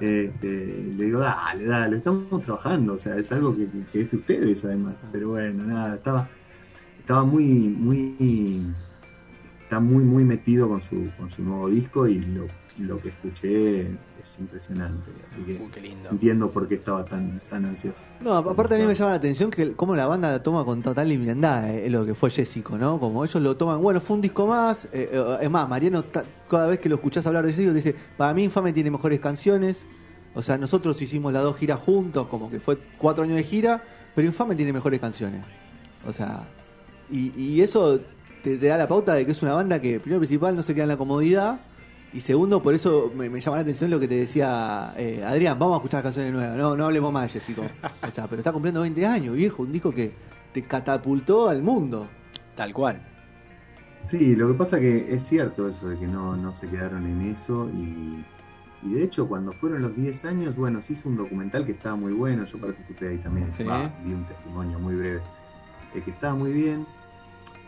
Este, 0.00 0.92
le 0.96 1.04
digo, 1.04 1.20
dale, 1.20 1.64
dale, 1.64 1.96
estamos 1.98 2.42
trabajando, 2.42 2.94
o 2.94 2.98
sea, 2.98 3.16
es 3.16 3.30
algo 3.32 3.56
que- 3.56 3.68
que 3.92 4.02
es 4.02 4.10
de 4.10 4.16
ustedes 4.16 4.64
además. 4.64 4.96
Pero 5.12 5.30
bueno, 5.30 5.64
nada, 5.64 5.94
estaba, 5.96 6.28
estaba 6.98 7.24
muy, 7.24 7.44
muy, 7.68 8.62
está 9.62 9.80
muy, 9.80 10.04
muy 10.04 10.24
metido 10.24 10.68
con 10.68 10.82
su, 10.82 11.10
con 11.16 11.30
su 11.30 11.42
nuevo 11.42 11.68
disco 11.68 12.06
y 12.06 12.18
lo, 12.20 12.46
lo 12.78 13.00
que 13.00 13.08
escuché 13.08 13.88
es 14.32 14.38
impresionante. 14.40 15.10
Así 15.26 15.42
que 15.42 15.54
Uh, 15.54 15.70
qué 15.70 15.80
lindo. 15.80 16.08
entiendo 16.10 16.50
por 16.50 16.68
qué 16.68 16.74
estaba 16.76 17.04
tan, 17.04 17.40
tan 17.48 17.64
ansioso. 17.64 18.04
No, 18.20 18.36
aparte 18.36 18.74
a 18.74 18.78
mí 18.78 18.84
me 18.84 18.94
llama 18.94 19.10
la 19.10 19.16
atención 19.16 19.50
que 19.50 19.72
cómo 19.72 19.94
la 19.96 20.06
banda 20.06 20.30
la 20.30 20.42
toma 20.42 20.64
con 20.64 20.82
total 20.82 21.08
liviandad, 21.08 21.70
eh, 21.70 21.88
lo 21.90 22.04
que 22.04 22.14
fue 22.14 22.30
Jessico, 22.30 22.76
¿no? 22.76 22.98
Como 22.98 23.24
ellos 23.24 23.42
lo 23.42 23.56
toman, 23.56 23.80
bueno, 23.80 24.00
fue 24.00 24.16
un 24.16 24.22
disco 24.22 24.46
más, 24.46 24.86
eh, 24.86 25.08
eh, 25.12 25.38
es 25.42 25.50
más, 25.50 25.68
Mariano 25.68 26.04
cada 26.48 26.66
vez 26.66 26.80
que 26.80 26.88
lo 26.88 26.96
escuchás 26.96 27.26
hablar 27.26 27.44
de 27.46 27.52
Jessico 27.52 27.70
te 27.70 27.76
dice, 27.76 27.94
para 28.16 28.34
mí 28.34 28.44
Infame 28.44 28.72
tiene 28.72 28.90
mejores 28.90 29.20
canciones, 29.20 29.86
o 30.34 30.42
sea, 30.42 30.58
nosotros 30.58 31.00
hicimos 31.00 31.32
las 31.32 31.42
dos 31.42 31.56
giras 31.56 31.80
juntos, 31.80 32.26
como 32.28 32.50
que 32.50 32.60
fue 32.60 32.78
cuatro 32.98 33.24
años 33.24 33.36
de 33.36 33.42
gira, 33.42 33.82
pero 34.14 34.26
Infame 34.26 34.54
tiene 34.54 34.72
mejores 34.72 35.00
canciones. 35.00 35.42
O 36.06 36.12
sea, 36.12 36.44
y, 37.10 37.32
y 37.40 37.60
eso 37.62 38.00
te, 38.42 38.58
te 38.58 38.66
da 38.66 38.76
la 38.76 38.86
pauta 38.86 39.14
de 39.14 39.24
que 39.24 39.32
es 39.32 39.42
una 39.42 39.54
banda 39.54 39.80
que, 39.80 39.98
primero 39.98 40.20
principal, 40.20 40.54
no 40.54 40.62
se 40.62 40.74
queda 40.74 40.84
en 40.84 40.90
la 40.90 40.96
comodidad. 40.96 41.58
Y 42.12 42.20
segundo, 42.20 42.62
por 42.62 42.74
eso 42.74 43.12
me, 43.14 43.28
me 43.28 43.40
llama 43.40 43.58
la 43.58 43.62
atención 43.62 43.90
lo 43.90 44.00
que 44.00 44.08
te 44.08 44.14
decía 44.14 44.94
eh, 44.96 45.22
Adrián, 45.24 45.58
vamos 45.58 45.74
a 45.74 45.76
escuchar 45.78 46.02
canciones 46.02 46.32
nuevas, 46.32 46.56
no, 46.56 46.76
no 46.76 46.86
hablemos 46.86 47.12
más 47.12 47.24
de 47.24 47.28
Jessico. 47.40 47.62
O 48.06 48.10
sea, 48.10 48.26
pero 48.26 48.40
está 48.40 48.52
cumpliendo 48.52 48.80
20 48.80 49.04
años, 49.06 49.34
viejo, 49.34 49.62
un 49.62 49.72
disco 49.72 49.92
que 49.92 50.12
te 50.52 50.62
catapultó 50.62 51.48
al 51.48 51.62
mundo. 51.62 52.08
Tal 52.54 52.72
cual. 52.72 53.02
Sí, 54.02 54.34
lo 54.36 54.48
que 54.48 54.54
pasa 54.54 54.78
que 54.78 55.12
es 55.14 55.24
cierto 55.24 55.68
eso 55.68 55.88
de 55.88 55.98
que 55.98 56.06
no, 56.06 56.36
no 56.36 56.52
se 56.52 56.68
quedaron 56.68 57.04
en 57.06 57.22
eso 57.32 57.68
y, 57.74 58.24
y 58.82 58.94
de 58.94 59.02
hecho 59.02 59.28
cuando 59.28 59.52
fueron 59.52 59.82
los 59.82 59.96
10 59.96 60.24
años, 60.26 60.56
bueno, 60.56 60.80
se 60.80 60.92
hizo 60.92 61.08
un 61.08 61.16
documental 61.16 61.66
que 61.66 61.72
estaba 61.72 61.96
muy 61.96 62.12
bueno, 62.12 62.44
yo 62.44 62.58
participé 62.58 63.08
ahí 63.08 63.18
también, 63.18 63.52
Sí. 63.52 63.64
Di 63.64 64.12
un 64.12 64.24
testimonio 64.26 64.78
muy 64.78 64.94
breve, 64.94 65.20
eh, 65.94 66.00
que 66.02 66.10
estaba 66.12 66.34
muy 66.34 66.52
bien, 66.52 66.86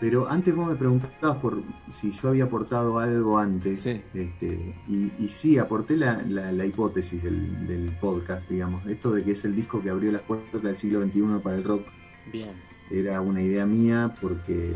pero 0.00 0.28
antes 0.28 0.54
vos 0.54 0.68
me 0.68 0.76
preguntabas 0.76 1.36
por 1.38 1.62
si 1.90 2.12
yo 2.12 2.28
había 2.28 2.44
aportado 2.44 2.98
algo 2.98 3.38
antes, 3.38 3.80
Sí. 3.82 4.00
este, 4.14 4.74
y, 4.88 5.10
y 5.18 5.28
sí, 5.28 5.58
aporté 5.58 5.96
la, 5.96 6.22
la- 6.22 6.52
la 6.52 6.64
hipótesis 6.66 7.22
del, 7.22 7.66
del 7.66 7.90
podcast, 8.00 8.48
digamos, 8.48 8.86
esto 8.86 9.10
de 9.12 9.24
que 9.24 9.32
es 9.32 9.44
el 9.44 9.56
disco 9.56 9.82
que 9.82 9.90
abrió 9.90 10.12
las 10.12 10.22
puertas 10.22 10.62
del 10.62 10.78
siglo 10.78 11.02
XXI 11.02 11.22
para 11.42 11.56
el 11.56 11.64
rock 11.64 11.86
Bien. 12.32 12.50
era 12.90 13.20
una 13.20 13.42
idea 13.42 13.66
mía 13.66 14.14
porque 14.20 14.72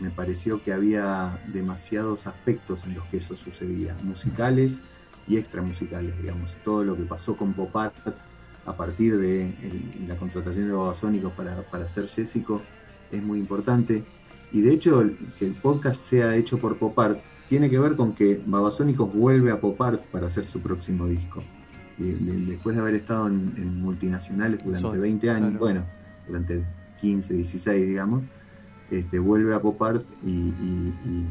me 0.00 0.10
pareció 0.10 0.62
que 0.62 0.72
había 0.72 1.40
demasiados 1.52 2.26
aspectos 2.26 2.84
en 2.84 2.94
los 2.94 3.04
que 3.06 3.18
eso 3.18 3.34
sucedía, 3.36 3.96
musicales 4.02 4.80
y 5.28 5.36
extramusicales, 5.36 6.16
digamos. 6.20 6.56
Todo 6.64 6.84
lo 6.84 6.96
que 6.96 7.02
pasó 7.04 7.36
con 7.36 7.52
Pop 7.52 7.76
Art 7.76 7.94
a 8.66 8.76
partir 8.76 9.18
de 9.18 9.42
el- 9.62 10.04
la 10.08 10.16
contratación 10.16 10.66
de 10.66 10.72
Babasónicos 10.72 11.32
para, 11.34 11.62
para 11.62 11.84
hacer 11.84 12.06
Jessico 12.08 12.60
es 13.12 13.22
muy 13.22 13.38
importante. 13.38 14.04
Y 14.52 14.60
de 14.62 14.72
hecho, 14.72 15.00
el- 15.02 15.16
que 15.38 15.46
el 15.46 15.54
podcast 15.54 16.02
sea 16.04 16.34
hecho 16.36 16.58
por 16.58 16.76
Pop 16.76 16.98
Art 16.98 17.18
tiene 17.48 17.68
que 17.70 17.78
ver 17.78 17.96
con 17.96 18.12
que 18.12 18.40
Babasónicos 18.46 19.12
vuelve 19.12 19.50
a 19.50 19.60
Pop 19.60 19.80
Art 19.82 20.04
para 20.12 20.26
hacer 20.26 20.46
su 20.46 20.60
próximo 20.60 21.06
disco. 21.06 21.42
De- 21.98 22.14
después 22.46 22.76
de 22.76 22.82
haber 22.82 22.94
estado 22.94 23.26
en, 23.26 23.52
en 23.56 23.80
multinacionales 23.82 24.60
durante 24.64 24.80
Solo, 24.88 25.00
20 25.00 25.30
años, 25.30 25.48
claro. 25.50 25.58
bueno, 25.60 25.84
durante 26.26 26.64
15, 27.00 27.34
16, 27.34 27.86
digamos, 27.88 28.22
este, 28.90 29.18
vuelve 29.18 29.54
a 29.54 29.60
Pop 29.60 29.82
Art 29.82 30.04
y, 30.24 30.30
y- 30.30 30.94
y- 31.04 31.26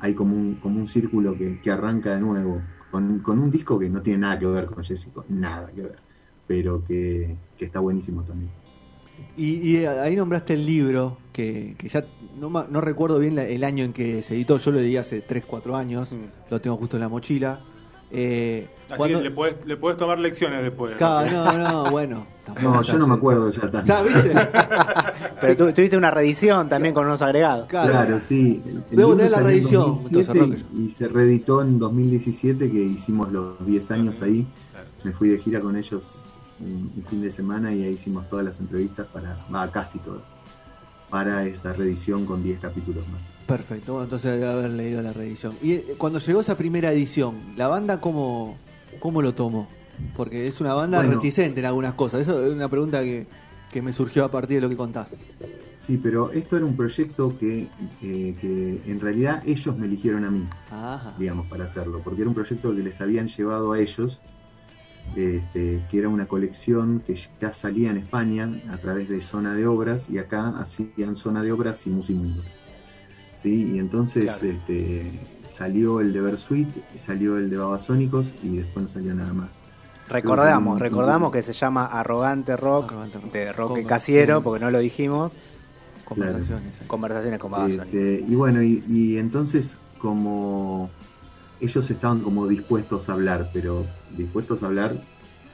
hay 0.00 0.14
como 0.14 0.34
un, 0.36 0.54
como 0.56 0.78
un 0.78 0.86
círculo 0.86 1.36
que, 1.36 1.60
que 1.60 1.70
arranca 1.70 2.14
de 2.14 2.20
nuevo, 2.20 2.62
con, 2.90 3.18
con 3.18 3.38
un 3.40 3.50
disco 3.50 3.78
que 3.78 3.90
no 3.90 4.00
tiene 4.00 4.20
nada 4.20 4.38
que 4.38 4.46
ver 4.46 4.66
con 4.66 4.82
Jessico, 4.84 5.24
nada 5.28 5.70
que 5.74 5.82
ver, 5.82 5.96
pero 6.46 6.84
que, 6.84 7.36
que 7.56 7.64
está 7.64 7.80
buenísimo 7.80 8.22
también. 8.22 8.50
Y, 9.36 9.76
y 9.78 9.84
ahí 9.86 10.16
nombraste 10.16 10.54
el 10.54 10.66
libro, 10.66 11.18
que, 11.32 11.74
que 11.78 11.88
ya 11.88 12.04
no, 12.40 12.50
ma- 12.50 12.66
no 12.68 12.80
recuerdo 12.80 13.18
bien 13.18 13.36
la- 13.36 13.44
el 13.44 13.62
año 13.64 13.84
en 13.84 13.92
que 13.92 14.22
se 14.22 14.34
editó, 14.34 14.58
yo 14.58 14.72
lo 14.72 14.80
leí 14.80 14.96
hace 14.96 15.20
3, 15.20 15.44
4 15.46 15.76
años, 15.76 16.10
Mm. 16.12 16.50
lo 16.50 16.60
tengo 16.60 16.76
justo 16.76 16.96
en 16.96 17.02
la 17.02 17.08
mochila. 17.08 17.60
Eh, 18.10 18.66
Así 18.88 18.96
cuando- 18.96 19.18
que 19.18 19.24
le 19.24 19.30
podés, 19.30 19.66
le 19.66 19.76
podés 19.76 19.98
tomar 19.98 20.18
lecciones 20.18 20.62
después. 20.62 20.96
Claro, 20.96 21.30
no, 21.30 21.58
no, 21.84 21.90
bueno. 21.90 22.26
No, 22.62 22.80
yo 22.82 22.98
no 22.98 23.06
me 23.06 23.14
acuerdo 23.14 23.50
ya 23.50 23.70
tanto. 23.70 23.84
Ya, 23.84 24.02
¿viste? 24.02 24.32
Pero 25.42 25.56
tú 25.56 25.72
tuviste 25.74 25.96
una 25.96 26.10
reedición 26.10 26.68
también 26.68 26.94
con 26.94 27.04
unos 27.06 27.20
agregados. 27.20 27.68
Claro. 27.68 27.90
Claro, 27.90 28.20
sí. 28.20 28.62
Debo 28.90 29.14
tener 29.14 29.30
la 29.32 29.40
reedición, 29.40 29.98
2007 29.98 30.32
entonces, 30.38 30.66
y, 30.74 30.84
y 30.86 30.90
se 30.90 31.08
reeditó 31.08 31.60
en 31.62 31.78
2017, 31.78 32.70
que 32.70 32.78
hicimos 32.82 33.30
los 33.30 33.64
10 33.66 33.90
años 33.90 34.22
ahí. 34.22 34.46
Claro. 34.72 34.86
Me 35.04 35.12
fui 35.12 35.28
de 35.28 35.38
gira 35.38 35.60
con 35.60 35.76
ellos 35.76 36.24
un, 36.60 36.92
un 36.96 37.04
fin 37.08 37.20
de 37.22 37.30
semana 37.30 37.72
y 37.72 37.82
ahí 37.84 37.94
hicimos 37.94 38.28
todas 38.28 38.44
las 38.44 38.60
entrevistas 38.60 39.06
para, 39.08 39.36
va, 39.54 39.70
casi 39.70 39.98
todas, 39.98 40.22
para 41.10 41.44
esta 41.46 41.72
reedición 41.72 42.26
con 42.26 42.42
10 42.42 42.60
capítulos 42.60 43.06
más. 43.08 43.20
Perfecto, 43.46 43.92
bueno, 43.92 44.04
entonces 44.04 44.32
debe 44.32 44.46
haber 44.48 44.70
leído 44.70 45.00
la 45.02 45.12
reedición. 45.12 45.54
Y 45.62 45.72
eh, 45.72 45.94
cuando 45.96 46.18
llegó 46.18 46.40
esa 46.40 46.56
primera 46.56 46.92
edición, 46.92 47.54
¿la 47.56 47.66
banda 47.68 48.00
cómo, 48.00 48.56
cómo 49.00 49.22
lo 49.22 49.34
tomó? 49.34 49.68
Porque 50.16 50.46
es 50.46 50.60
una 50.60 50.74
banda 50.74 50.98
Bueno. 50.98 51.14
reticente 51.14 51.60
en 51.60 51.66
algunas 51.66 51.94
cosas. 51.94 52.20
Eso 52.20 52.44
es 52.44 52.52
una 52.52 52.68
pregunta 52.68 53.00
que, 53.02 53.26
que 53.72 53.82
me 53.82 53.92
surgió 53.92 54.24
a 54.24 54.30
partir 54.30 54.56
de 54.58 54.60
lo 54.62 54.68
que 54.68 54.76
contás. 54.76 55.16
Sí, 55.80 55.96
pero 55.96 56.30
esto 56.32 56.56
era 56.58 56.66
un 56.66 56.76
proyecto 56.76 57.38
que, 57.38 57.68
eh, 58.02 58.36
que 58.38 58.82
en 58.86 59.00
realidad 59.00 59.42
ellos 59.46 59.76
me 59.78 59.86
eligieron 59.86 60.24
a 60.26 60.30
mí. 60.30 60.46
Ajá. 60.70 61.14
digamos, 61.18 61.46
para 61.46 61.64
hacerlo, 61.64 62.02
porque 62.04 62.20
era 62.20 62.28
un 62.28 62.34
proyecto 62.34 62.76
que 62.76 62.82
les 62.82 63.00
habían 63.00 63.26
llevado 63.28 63.72
a 63.72 63.80
ellos, 63.80 64.20
este, 65.16 65.82
que 65.90 65.98
era 65.98 66.08
una 66.08 66.26
colección 66.26 67.02
que 67.06 67.18
ya 67.40 67.52
salía 67.52 67.90
en 67.90 67.98
España 67.98 68.60
a 68.70 68.76
través 68.78 69.08
de 69.08 69.20
Zona 69.20 69.54
de 69.54 69.66
Obras, 69.66 70.08
y 70.10 70.18
acá 70.18 70.48
hacían 70.58 71.16
Zona 71.16 71.42
de 71.42 71.52
Obras 71.52 71.86
y 71.86 71.90
Musimundo. 71.90 72.42
¿Sí? 73.42 73.72
Y 73.74 73.78
entonces 73.78 74.24
Claro. 74.36 74.46
este, 74.56 75.20
salió 75.56 76.00
el 76.00 76.12
de 76.12 76.20
Versuit, 76.20 76.68
salió 76.96 77.38
el 77.38 77.50
de 77.50 77.56
Babasónicos, 77.56 78.34
y 78.42 78.56
después 78.58 78.82
no 78.84 78.88
salió 78.88 79.14
nada 79.14 79.32
más. 79.32 79.48
Recordamos, 80.08 80.78
que- 80.78 80.84
recordamos 80.84 81.30
que 81.32 81.42
se 81.42 81.52
llama 81.52 81.86
Arrogante 81.86 82.56
Rock, 82.56 82.92
Arrogante 82.92 83.18
Rock. 83.18 83.32
de 83.32 83.52
Roque 83.52 83.56
Conversaciones. 83.56 83.88
Casiero, 83.88 84.42
porque 84.42 84.64
no 84.64 84.70
lo 84.70 84.78
dijimos, 84.78 85.36
Conversaciones. 86.04 86.80
conversaciones 86.86 87.38
con 87.38 87.50
Babasónicos. 87.50 87.86
Este, 87.86 88.24
y 88.26 88.34
bueno, 88.34 88.62
y, 88.62 88.82
y 88.88 89.18
entonces 89.18 89.76
como 89.98 90.88
ellos 91.60 91.90
estaban 91.90 92.20
como 92.20 92.46
dispuestos 92.46 93.08
a 93.08 93.12
hablar, 93.14 93.50
pero 93.52 93.86
dispuestos 94.16 94.62
a 94.62 94.66
hablar 94.66 95.02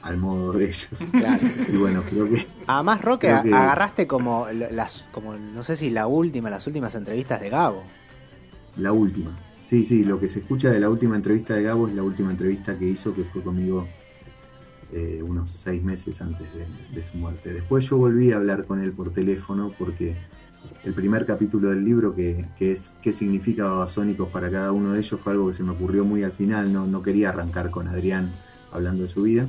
al 0.02 0.18
modo 0.18 0.52
de 0.52 0.66
ellos. 0.66 0.88
Claro. 1.12 1.38
Y 1.72 1.76
bueno, 1.76 2.02
creo 2.08 2.28
que 2.28 2.46
Además, 2.66 3.00
Roque, 3.02 3.28
que- 3.42 3.54
agarraste 3.54 4.06
como 4.06 4.46
las, 4.50 5.04
como 5.12 5.34
no 5.36 5.62
sé 5.62 5.76
si 5.76 5.90
la 5.90 6.06
última, 6.06 6.50
las 6.50 6.66
últimas 6.66 6.94
entrevistas 6.94 7.40
de 7.40 7.50
Gabo. 7.50 7.84
la 8.76 8.92
última. 8.92 9.30
Sí, 9.64 9.82
sí, 9.84 10.04
lo 10.04 10.20
que 10.20 10.28
se 10.28 10.40
escucha 10.40 10.70
de 10.70 10.78
la 10.78 10.90
última 10.90 11.16
entrevista 11.16 11.54
de 11.54 11.62
Gabo 11.62 11.88
es 11.88 11.94
la 11.94 12.02
última 12.02 12.30
entrevista 12.30 12.78
que 12.78 12.84
hizo, 12.84 13.14
que 13.14 13.24
fue 13.24 13.42
conmigo 13.42 13.88
eh, 14.92 15.22
unos 15.22 15.50
seis 15.50 15.82
meses 15.82 16.20
antes 16.20 16.46
de, 16.54 16.66
de 16.94 17.02
su 17.10 17.16
muerte. 17.16 17.52
Después 17.54 17.86
yo 17.86 17.96
volví 17.96 18.30
a 18.30 18.36
hablar 18.36 18.66
con 18.66 18.80
él 18.80 18.92
por 18.92 19.10
teléfono 19.12 19.72
porque 19.78 20.16
el 20.84 20.92
primer 20.92 21.24
capítulo 21.24 21.70
del 21.70 21.84
libro, 21.84 22.14
que, 22.14 22.46
que 22.58 22.72
es 22.72 22.94
qué 23.02 23.12
significa 23.12 23.64
Babasónicos 23.64 24.28
para 24.28 24.50
cada 24.50 24.72
uno 24.72 24.92
de 24.92 24.98
ellos, 24.98 25.20
fue 25.20 25.32
algo 25.32 25.48
que 25.48 25.54
se 25.54 25.62
me 25.62 25.70
ocurrió 25.70 26.04
muy 26.04 26.22
al 26.22 26.32
final, 26.32 26.72
no, 26.72 26.86
no 26.86 27.02
quería 27.02 27.30
arrancar 27.30 27.70
con 27.70 27.88
Adrián 27.88 28.32
hablando 28.70 29.04
de 29.04 29.08
su 29.08 29.22
vida. 29.22 29.46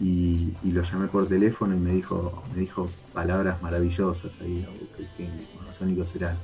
Y, 0.00 0.54
lo 0.64 0.82
llamé 0.82 1.06
por 1.08 1.28
teléfono 1.28 1.76
y 1.76 1.78
me 1.78 1.92
dijo, 1.92 2.42
me 2.54 2.62
dijo 2.62 2.88
palabras 3.12 3.62
maravillosas 3.62 4.40
ahí, 4.40 4.66
que, 5.16 5.28
Babasónicos 5.60 6.16
era 6.16 6.36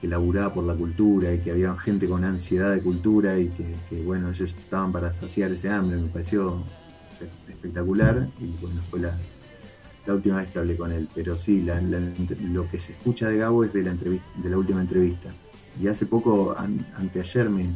que 0.00 0.06
laburaba 0.06 0.52
por 0.52 0.64
la 0.64 0.74
cultura 0.74 1.32
y 1.32 1.38
que 1.38 1.50
había 1.50 1.74
gente 1.78 2.06
con 2.06 2.22
ansiedad 2.24 2.74
de 2.74 2.82
cultura 2.82 3.38
y 3.38 3.48
que, 3.48 3.74
que, 3.88 4.02
bueno, 4.02 4.28
ellos 4.28 4.54
estaban 4.54 4.92
para 4.92 5.12
saciar 5.14 5.50
ese 5.52 5.70
hambre, 5.70 5.96
me 5.96 6.08
pareció 6.08 6.62
espe- 7.18 7.50
espectacular 7.50 8.28
y 8.38 8.62
bueno, 8.62 8.82
fue 8.90 9.00
la, 9.00 9.18
la 10.06 10.14
última 10.14 10.36
vez 10.36 10.48
que 10.52 10.58
hablé 10.58 10.76
con 10.76 10.92
él, 10.92 11.08
pero 11.14 11.36
sí, 11.36 11.62
la- 11.62 11.80
la- 11.80 12.00
lo 12.52 12.68
que 12.70 12.78
se 12.78 12.92
escucha 12.92 13.28
de 13.28 13.38
Gabo 13.38 13.64
es 13.64 13.72
de 13.72 13.82
la, 13.82 13.90
entrevista, 13.90 14.28
de 14.36 14.50
la 14.50 14.56
última 14.58 14.80
entrevista. 14.80 15.30
Y 15.82 15.88
hace 15.88 16.06
poco, 16.06 16.54
an- 16.56 16.86
anteayer, 16.96 17.50
me, 17.50 17.66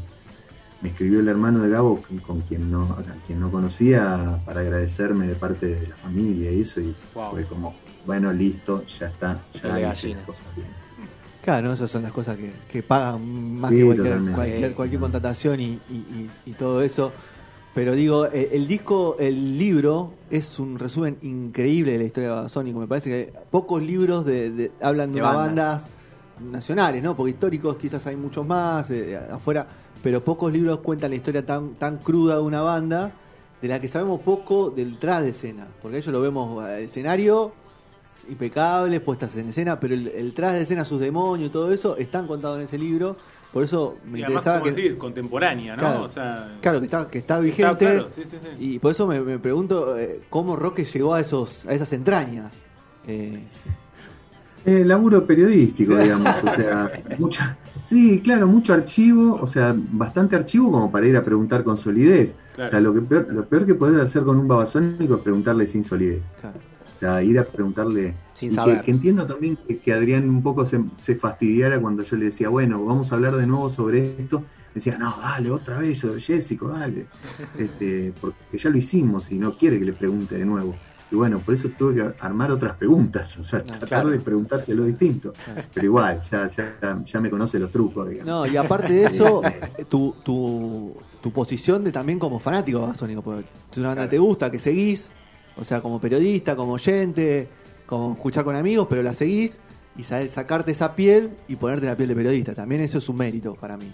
me 0.80 0.88
escribió 0.88 1.20
el 1.20 1.28
hermano 1.28 1.60
de 1.62 1.68
Gabo, 1.70 2.00
con- 2.00 2.18
con 2.18 2.40
quien 2.42 2.70
no, 2.70 2.82
a 2.82 3.02
quien 3.26 3.40
no 3.40 3.50
conocía, 3.50 4.40
para 4.44 4.60
agradecerme 4.60 5.26
de 5.26 5.34
parte 5.34 5.66
de 5.66 5.88
la 5.88 5.96
familia 5.96 6.52
y 6.52 6.60
eso, 6.62 6.80
y 6.80 6.94
Wow. 7.14 7.32
fue 7.32 7.44
como, 7.44 7.74
bueno, 8.06 8.32
listo, 8.32 8.84
ya 8.86 9.08
está, 9.08 9.42
ya 9.62 9.88
hice 9.88 10.08
las 10.14 10.24
cosas 10.24 10.46
bien. 10.54 10.68
Claro, 11.42 11.72
esas 11.72 11.90
son 11.90 12.02
las 12.02 12.12
cosas 12.12 12.36
que, 12.36 12.52
que 12.70 12.82
pagan 12.82 13.26
más 13.58 13.70
Sí, 13.70 13.78
que 13.78 13.84
cualquier, 13.86 15.00
contratación 15.00 15.60
y, 15.60 15.64
y- 15.90 15.94
y- 15.94 16.30
y 16.46 16.52
todo 16.52 16.82
eso. 16.82 17.12
Pero 17.74 17.94
digo, 17.94 18.26
eh, 18.26 18.50
el 18.52 18.66
disco, 18.66 19.16
el 19.20 19.56
libro, 19.58 20.12
es 20.30 20.58
un 20.58 20.78
resumen 20.78 21.16
increíble 21.22 21.92
de 21.92 21.98
la 21.98 22.04
historia 22.04 22.28
de 22.30 22.34
Babasónico. 22.34 22.80
Me 22.80 22.88
parece 22.88 23.10
que 23.10 23.32
pocos 23.50 23.80
libros 23.82 24.26
de, 24.26 24.50
de- 24.50 24.72
hablan 24.82 25.10
de, 25.10 25.16
De 25.16 25.20
una 25.22 25.32
bandas. 25.34 25.82
bandas 25.82 26.52
nacionales, 26.52 27.02
¿no? 27.02 27.14
Porque 27.16 27.30
históricos 27.30 27.76
quizás 27.76 28.04
hay 28.06 28.16
muchos 28.16 28.44
más 28.44 28.90
eh, 28.90 29.16
afuera, 29.30 29.66
pero 30.02 30.24
pocos 30.24 30.52
libros 30.52 30.78
cuentan 30.78 31.10
la 31.10 31.16
historia 31.16 31.46
tan, 31.46 31.74
tan 31.74 31.98
cruda 31.98 32.36
de 32.36 32.42
una 32.42 32.60
banda 32.62 33.12
de 33.62 33.68
la 33.68 33.80
que 33.80 33.86
sabemos 33.88 34.20
poco 34.20 34.70
del 34.70 34.98
tras 34.98 35.22
de 35.22 35.30
escena. 35.30 35.68
Porque 35.80 35.98
ellos 35.98 36.12
lo 36.12 36.20
vemos 36.20 36.64
al 36.64 36.80
escenario, 36.80 37.52
impecables, 38.28 39.00
puestas 39.00 39.36
en 39.36 39.50
escena, 39.50 39.78
pero 39.78 39.94
el, 39.94 40.08
el 40.08 40.34
tras 40.34 40.54
de 40.54 40.62
escena, 40.62 40.84
sus 40.84 40.98
demonios 41.00 41.50
y 41.50 41.52
todo 41.52 41.70
eso, 41.72 41.96
están 41.98 42.26
contados 42.26 42.58
en 42.58 42.64
ese 42.64 42.78
libro. 42.78 43.16
Por 43.52 43.64
eso 43.64 43.96
me 44.04 44.20
Y 44.20 44.22
además, 44.22 44.44
interesaba 44.44 44.60
como 44.60 44.74
que, 44.74 44.82
decís, 44.82 44.96
contemporánea, 44.96 45.74
¿no? 45.74 45.80
Claro. 45.80 46.02
o 46.04 46.08
sea, 46.08 46.56
claro, 46.60 46.78
que 46.78 46.84
está, 46.84 47.08
que 47.08 47.18
está 47.18 47.34
está 47.34 47.40
vigente. 47.40 47.84
claro, 47.84 48.08
sí, 48.14 48.22
sí, 48.30 48.36
sí. 48.40 48.48
Y 48.58 48.78
por 48.78 48.92
eso 48.92 49.06
me, 49.06 49.20
me 49.20 49.38
pregunto 49.38 49.98
eh, 49.98 50.20
cómo 50.30 50.54
Roque 50.54 50.84
llegó 50.84 51.14
a 51.14 51.20
esos 51.20 51.66
a 51.66 51.72
esas 51.72 51.92
entrañas. 51.92 52.54
Eh, 53.06 53.42
Eh, 54.66 54.84
laburo 54.84 55.26
periodístico, 55.26 55.96
digamos, 55.96 56.34
o 56.44 56.50
sea, 56.52 56.90
mucha, 57.18 57.56
sí, 57.82 58.20
claro, 58.20 58.46
mucho 58.46 58.74
archivo, 58.74 59.38
o 59.40 59.46
sea, 59.46 59.74
bastante 59.74 60.36
archivo 60.36 60.70
como 60.70 60.92
para 60.92 61.08
ir 61.08 61.16
a 61.16 61.24
preguntar 61.24 61.64
con 61.64 61.78
solidez. 61.78 62.34
Claro. 62.54 62.68
O 62.68 62.70
sea, 62.70 62.80
lo, 62.80 62.92
que 62.92 63.00
peor, 63.00 63.32
lo 63.32 63.44
peor 63.46 63.64
que 63.64 63.74
podés 63.74 63.98
hacer 64.02 64.22
con 64.22 64.38
un 64.38 64.46
babasónico 64.46 65.14
es 65.14 65.20
preguntarle 65.22 65.66
sin 65.66 65.82
solidez. 65.82 66.20
claro. 66.40 66.69
O 67.00 67.02
sea, 67.02 67.22
ir 67.22 67.38
a 67.38 67.44
preguntarle. 67.44 68.14
Sin 68.34 68.52
saber. 68.52 68.80
Que, 68.80 68.84
que 68.84 68.90
entiendo 68.90 69.26
también 69.26 69.56
que, 69.56 69.78
que 69.78 69.94
Adrián 69.94 70.28
un 70.28 70.42
poco 70.42 70.66
se, 70.66 70.84
se 70.98 71.16
fastidiara 71.16 71.80
cuando 71.80 72.02
yo 72.02 72.14
le 72.16 72.26
decía, 72.26 72.50
bueno, 72.50 72.84
vamos 72.84 73.10
a 73.10 73.14
hablar 73.14 73.36
de 73.36 73.46
nuevo 73.46 73.70
sobre 73.70 74.20
esto. 74.20 74.44
Decía, 74.74 74.98
no, 74.98 75.16
dale, 75.18 75.50
otra 75.50 75.78
vez 75.78 75.98
sobre 75.98 76.20
Jessico, 76.20 76.68
dale. 76.68 77.06
Este, 77.56 78.12
porque 78.20 78.58
ya 78.58 78.68
lo 78.68 78.76
hicimos 78.76 79.32
y 79.32 79.38
no 79.38 79.56
quiere 79.56 79.78
que 79.78 79.86
le 79.86 79.94
pregunte 79.94 80.36
de 80.36 80.44
nuevo. 80.44 80.76
Y 81.10 81.16
bueno, 81.16 81.38
por 81.38 81.54
eso 81.54 81.70
tuve 81.70 81.94
que 81.94 82.12
armar 82.20 82.52
otras 82.52 82.76
preguntas, 82.76 83.36
o 83.38 83.44
sea, 83.44 83.64
tratar 83.64 83.88
claro. 83.88 84.10
de 84.10 84.20
preguntárselo 84.20 84.84
distinto. 84.84 85.32
Pero 85.72 85.86
igual, 85.86 86.20
ya, 86.30 86.48
ya, 86.48 87.02
ya 87.02 87.20
me 87.20 87.30
conoce 87.30 87.58
los 87.58 87.70
trucos, 87.70 88.10
digamos. 88.10 88.28
No, 88.28 88.46
y 88.46 88.58
aparte 88.58 88.92
de 88.92 89.04
eso, 89.06 89.42
eh, 89.78 89.86
tu, 89.88 90.14
tu, 90.22 90.94
tu 91.20 91.32
posición 91.32 91.82
de 91.82 91.92
también 91.92 92.18
como 92.18 92.38
fanático 92.38 92.78
de 92.78 92.82
Babasónico, 92.82 93.22
porque 93.22 93.44
es 93.72 93.78
una 93.78 93.88
banda 93.88 94.04
que 94.04 94.10
te 94.10 94.18
gusta, 94.18 94.50
que 94.50 94.58
seguís, 94.58 95.10
o 95.60 95.64
sea, 95.64 95.80
como 95.80 96.00
periodista, 96.00 96.56
como 96.56 96.72
oyente, 96.72 97.48
como 97.86 98.14
escuchar 98.14 98.44
con 98.44 98.56
amigos, 98.56 98.86
pero 98.88 99.02
la 99.02 99.14
seguís 99.14 99.58
y 99.96 100.02
sacarte 100.04 100.72
esa 100.72 100.94
piel 100.94 101.30
y 101.48 101.56
ponerte 101.56 101.86
la 101.86 101.96
piel 101.96 102.08
de 102.08 102.14
periodista. 102.14 102.54
También 102.54 102.80
eso 102.80 102.98
es 102.98 103.08
un 103.08 103.16
mérito 103.18 103.54
para 103.54 103.76
mí. 103.76 103.90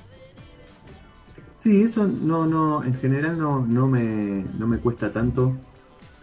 Sí, 1.59 1.83
eso 1.83 2.07
no, 2.07 2.47
no, 2.47 2.85
en 2.85 2.95
general 2.95 3.39
no, 3.39 3.67
no, 3.67 3.89
me, 3.89 4.45
no 4.59 4.67
me 4.69 4.79
cuesta 4.79 5.13
tanto. 5.13 5.57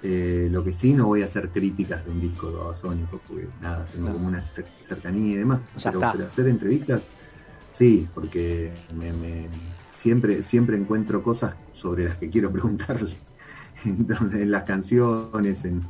Eh, 0.06 0.50
lo 0.52 0.64
que 0.64 0.74
sí 0.74 0.94
no 0.94 1.08
voy 1.08 1.22
a 1.22 1.26
hacer 1.26 1.50
críticas 1.50 2.04
de 2.06 2.12
un 2.12 2.20
disco 2.22 2.50
de 2.50 2.56
Babasónicos, 2.58 3.22
porque 3.28 3.48
nada, 3.62 3.86
tengo 3.94 4.08
No. 4.08 4.14
como 4.14 4.28
una 4.28 4.40
cer- 4.40 4.66
cercanía 4.82 5.34
y 5.34 5.36
demás. 5.36 5.60
Ya 5.78 5.92
pero, 5.92 6.00
está. 6.00 6.12
pero 6.14 6.28
hacer 6.28 6.48
entrevistas, 6.50 7.04
sí, 7.72 8.08
porque 8.14 8.72
me, 8.98 9.12
me- 9.14 9.48
siempre, 9.96 10.44
siempre 10.44 10.76
encuentro 10.78 11.24
cosas 11.24 11.56
sobre 11.74 12.06
las 12.06 12.18
que 12.18 12.30
quiero 12.30 12.52
preguntarle. 12.52 13.14
En 14.34 14.52
las 14.52 14.64
canciones, 14.64 15.66
en, 15.66 15.82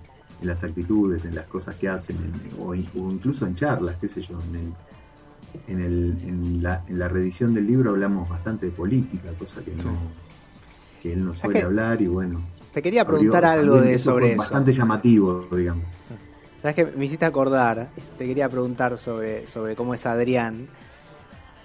en 0.41 0.47
las 0.47 0.63
actitudes, 0.63 1.25
en 1.25 1.35
las 1.35 1.45
cosas 1.47 1.75
que 1.75 1.87
hacen, 1.89 2.17
en- 2.17 2.51
o, 2.61 2.73
in- 2.75 2.89
o 2.95 3.11
incluso 3.11 3.45
en 3.45 3.55
charlas, 3.55 3.95
qué 3.99 4.07
sé 4.07 4.21
yo. 4.21 4.39
En, 4.49 4.55
el- 4.55 4.73
en, 5.67 5.81
el- 5.81 6.17
en 6.23 6.63
la, 6.63 6.83
en 6.87 6.97
la 6.99 7.07
reedición 7.07 7.53
del 7.53 7.67
libro 7.67 7.91
hablamos 7.91 8.27
bastante 8.27 8.65
de 8.67 8.71
política, 8.71 9.29
cosa 9.37 9.63
que, 9.63 9.71
no, 9.75 9.91
que 11.01 11.13
él 11.13 11.25
no 11.25 11.33
suele 11.33 11.59
que- 11.59 11.65
hablar 11.65 12.01
y 12.01 12.07
bueno. 12.07 12.41
Te 12.73 12.81
quería 12.81 13.05
preguntar 13.05 13.45
abrió- 13.45 13.61
algo 13.75 13.81
de 13.81 13.93
eso 13.93 14.05
sobre 14.11 14.25
fue 14.25 14.33
eso. 14.33 14.37
Bastante 14.39 14.73
llamativo, 14.73 15.47
digamos. 15.55 15.83
¿Sabes 16.63 16.75
que 16.75 16.85
Me 16.97 17.05
hiciste 17.05 17.25
acordar, 17.25 17.89
te 18.17 18.25
quería 18.25 18.49
preguntar 18.49 18.97
sobre, 18.97 19.45
sobre 19.45 19.75
cómo 19.75 19.93
es 19.93 20.05
Adrián. 20.05 20.67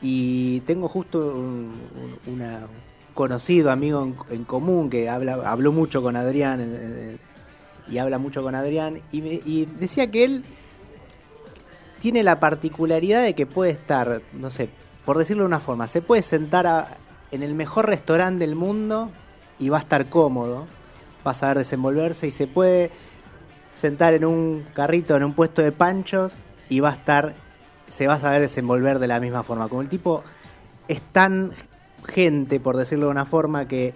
y 0.02 0.60
tengo 0.60 0.86
justo 0.88 1.34
un, 1.34 1.72
un- 2.26 2.34
una- 2.34 2.66
conocido 3.18 3.72
amigo 3.72 4.14
en, 4.30 4.44
común 4.44 4.88
que 4.88 5.08
habla, 5.08 5.40
habló 5.44 5.72
mucho 5.72 6.02
con 6.02 6.14
Adrián 6.14 7.18
y 7.90 7.98
habla 7.98 8.16
mucho 8.18 8.44
con 8.44 8.54
Adrián 8.54 9.00
y, 9.10 9.64
decía 9.64 10.08
que 10.08 10.22
él 10.22 10.44
tiene 11.98 12.22
la 12.22 12.38
particularidad 12.38 13.24
de 13.24 13.34
que 13.34 13.44
puede 13.44 13.72
estar, 13.72 14.22
no 14.34 14.50
sé, 14.52 14.68
por 15.04 15.18
decirlo 15.18 15.42
de 15.42 15.48
una 15.48 15.58
forma, 15.58 15.88
se 15.88 16.00
puede 16.00 16.22
sentar 16.22 16.96
en 17.32 17.42
el 17.42 17.54
mejor 17.54 17.88
restaurante 17.88 18.46
del 18.46 18.54
mundo 18.54 19.10
y 19.58 19.68
va 19.68 19.78
a 19.78 19.80
estar 19.80 20.08
cómodo, 20.08 20.68
va 21.26 21.32
a 21.32 21.34
saber 21.34 21.58
desenvolverse 21.58 22.28
y 22.28 22.30
se 22.30 22.46
puede 22.46 22.92
sentar 23.68 24.14
en 24.14 24.26
un 24.26 24.64
carrito, 24.74 25.16
en 25.16 25.24
un 25.24 25.34
puesto 25.34 25.60
de 25.60 25.72
panchos 25.72 26.38
y 26.68 26.78
va 26.78 26.90
a 26.90 26.94
estar, 26.94 27.34
se 27.88 28.06
va 28.06 28.14
a 28.14 28.20
saber 28.20 28.42
desenvolver 28.42 29.00
de 29.00 29.08
la 29.08 29.18
misma 29.18 29.42
forma. 29.42 29.66
Como 29.66 29.82
el 29.82 29.88
tipo 29.88 30.22
es 30.86 31.00
tan 31.00 31.52
gente, 32.06 32.60
por 32.60 32.76
decirlo 32.76 33.06
de 33.06 33.12
una 33.12 33.26
forma, 33.26 33.66
que 33.68 33.94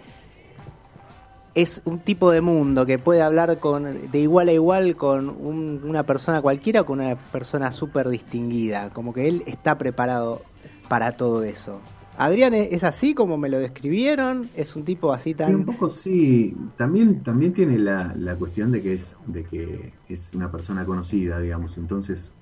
es 1.55 1.83
un 1.85 1.99
tipo 1.99 2.31
de 2.31 2.41
mundo 2.41 2.87
que 2.87 2.99
puede 2.99 3.21
hablar 3.21 3.59
con 3.59 3.85
de 4.11 4.19
igual 4.19 4.49
a 4.49 4.53
igual 4.53 4.97
con 4.97 5.29
un- 5.29 5.83
una 5.85 6.03
persona 6.03 6.41
cualquiera 6.41 6.81
o 6.81 6.87
con 6.87 7.01
una 7.01 7.17
persona 7.17 7.73
súper 7.73 8.09
distinguida. 8.09 8.89
Como 8.91 9.13
que 9.13 9.29
él 9.29 9.43
está 9.47 9.77
preparado 9.77 10.41
para 10.89 11.13
todo 11.13 11.45
eso. 11.45 11.81
Adrián 12.17 12.55
es 12.55 12.69
es 12.73 12.85
así 12.85 13.15
como 13.15 13.37
me 13.37 13.49
lo 13.51 13.59
describieron, 13.59 14.49
es 14.57 14.77
un 14.77 14.85
tipo 14.85 15.13
así 15.13 15.35
Sí, 15.35 15.43
un 15.45 15.65
tan... 15.65 15.65
poco 15.65 15.91
sí. 15.91 16.55
También, 16.79 17.23
también 17.23 17.53
tiene 17.53 17.79
la, 17.79 18.13
la 18.17 18.35
cuestión 18.37 18.71
de 18.73 18.81
que 18.83 18.95
es, 18.95 19.17
de 19.27 19.45
que 19.45 19.93
es 20.09 20.33
una 20.35 20.51
persona 20.51 20.85
conocida, 20.87 21.39
digamos. 21.39 21.77
Entonces, 21.77 22.33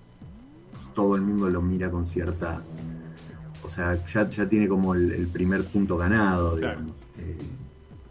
todo 0.95 1.17
el 1.17 1.23
mundo 1.23 1.49
lo 1.51 1.63
mira 1.63 1.91
con 1.91 2.07
cierta. 2.07 2.63
O 3.63 3.69
sea, 3.69 4.05
ya, 4.07 4.29
ya 4.29 4.49
tiene 4.49 4.69
como 4.69 4.95
el, 4.95 5.11
el 5.13 5.27
primer 5.29 5.65
punto 5.65 5.97
ganado, 5.97 6.57
Claro. 6.57 6.81
Eh, 7.19 7.37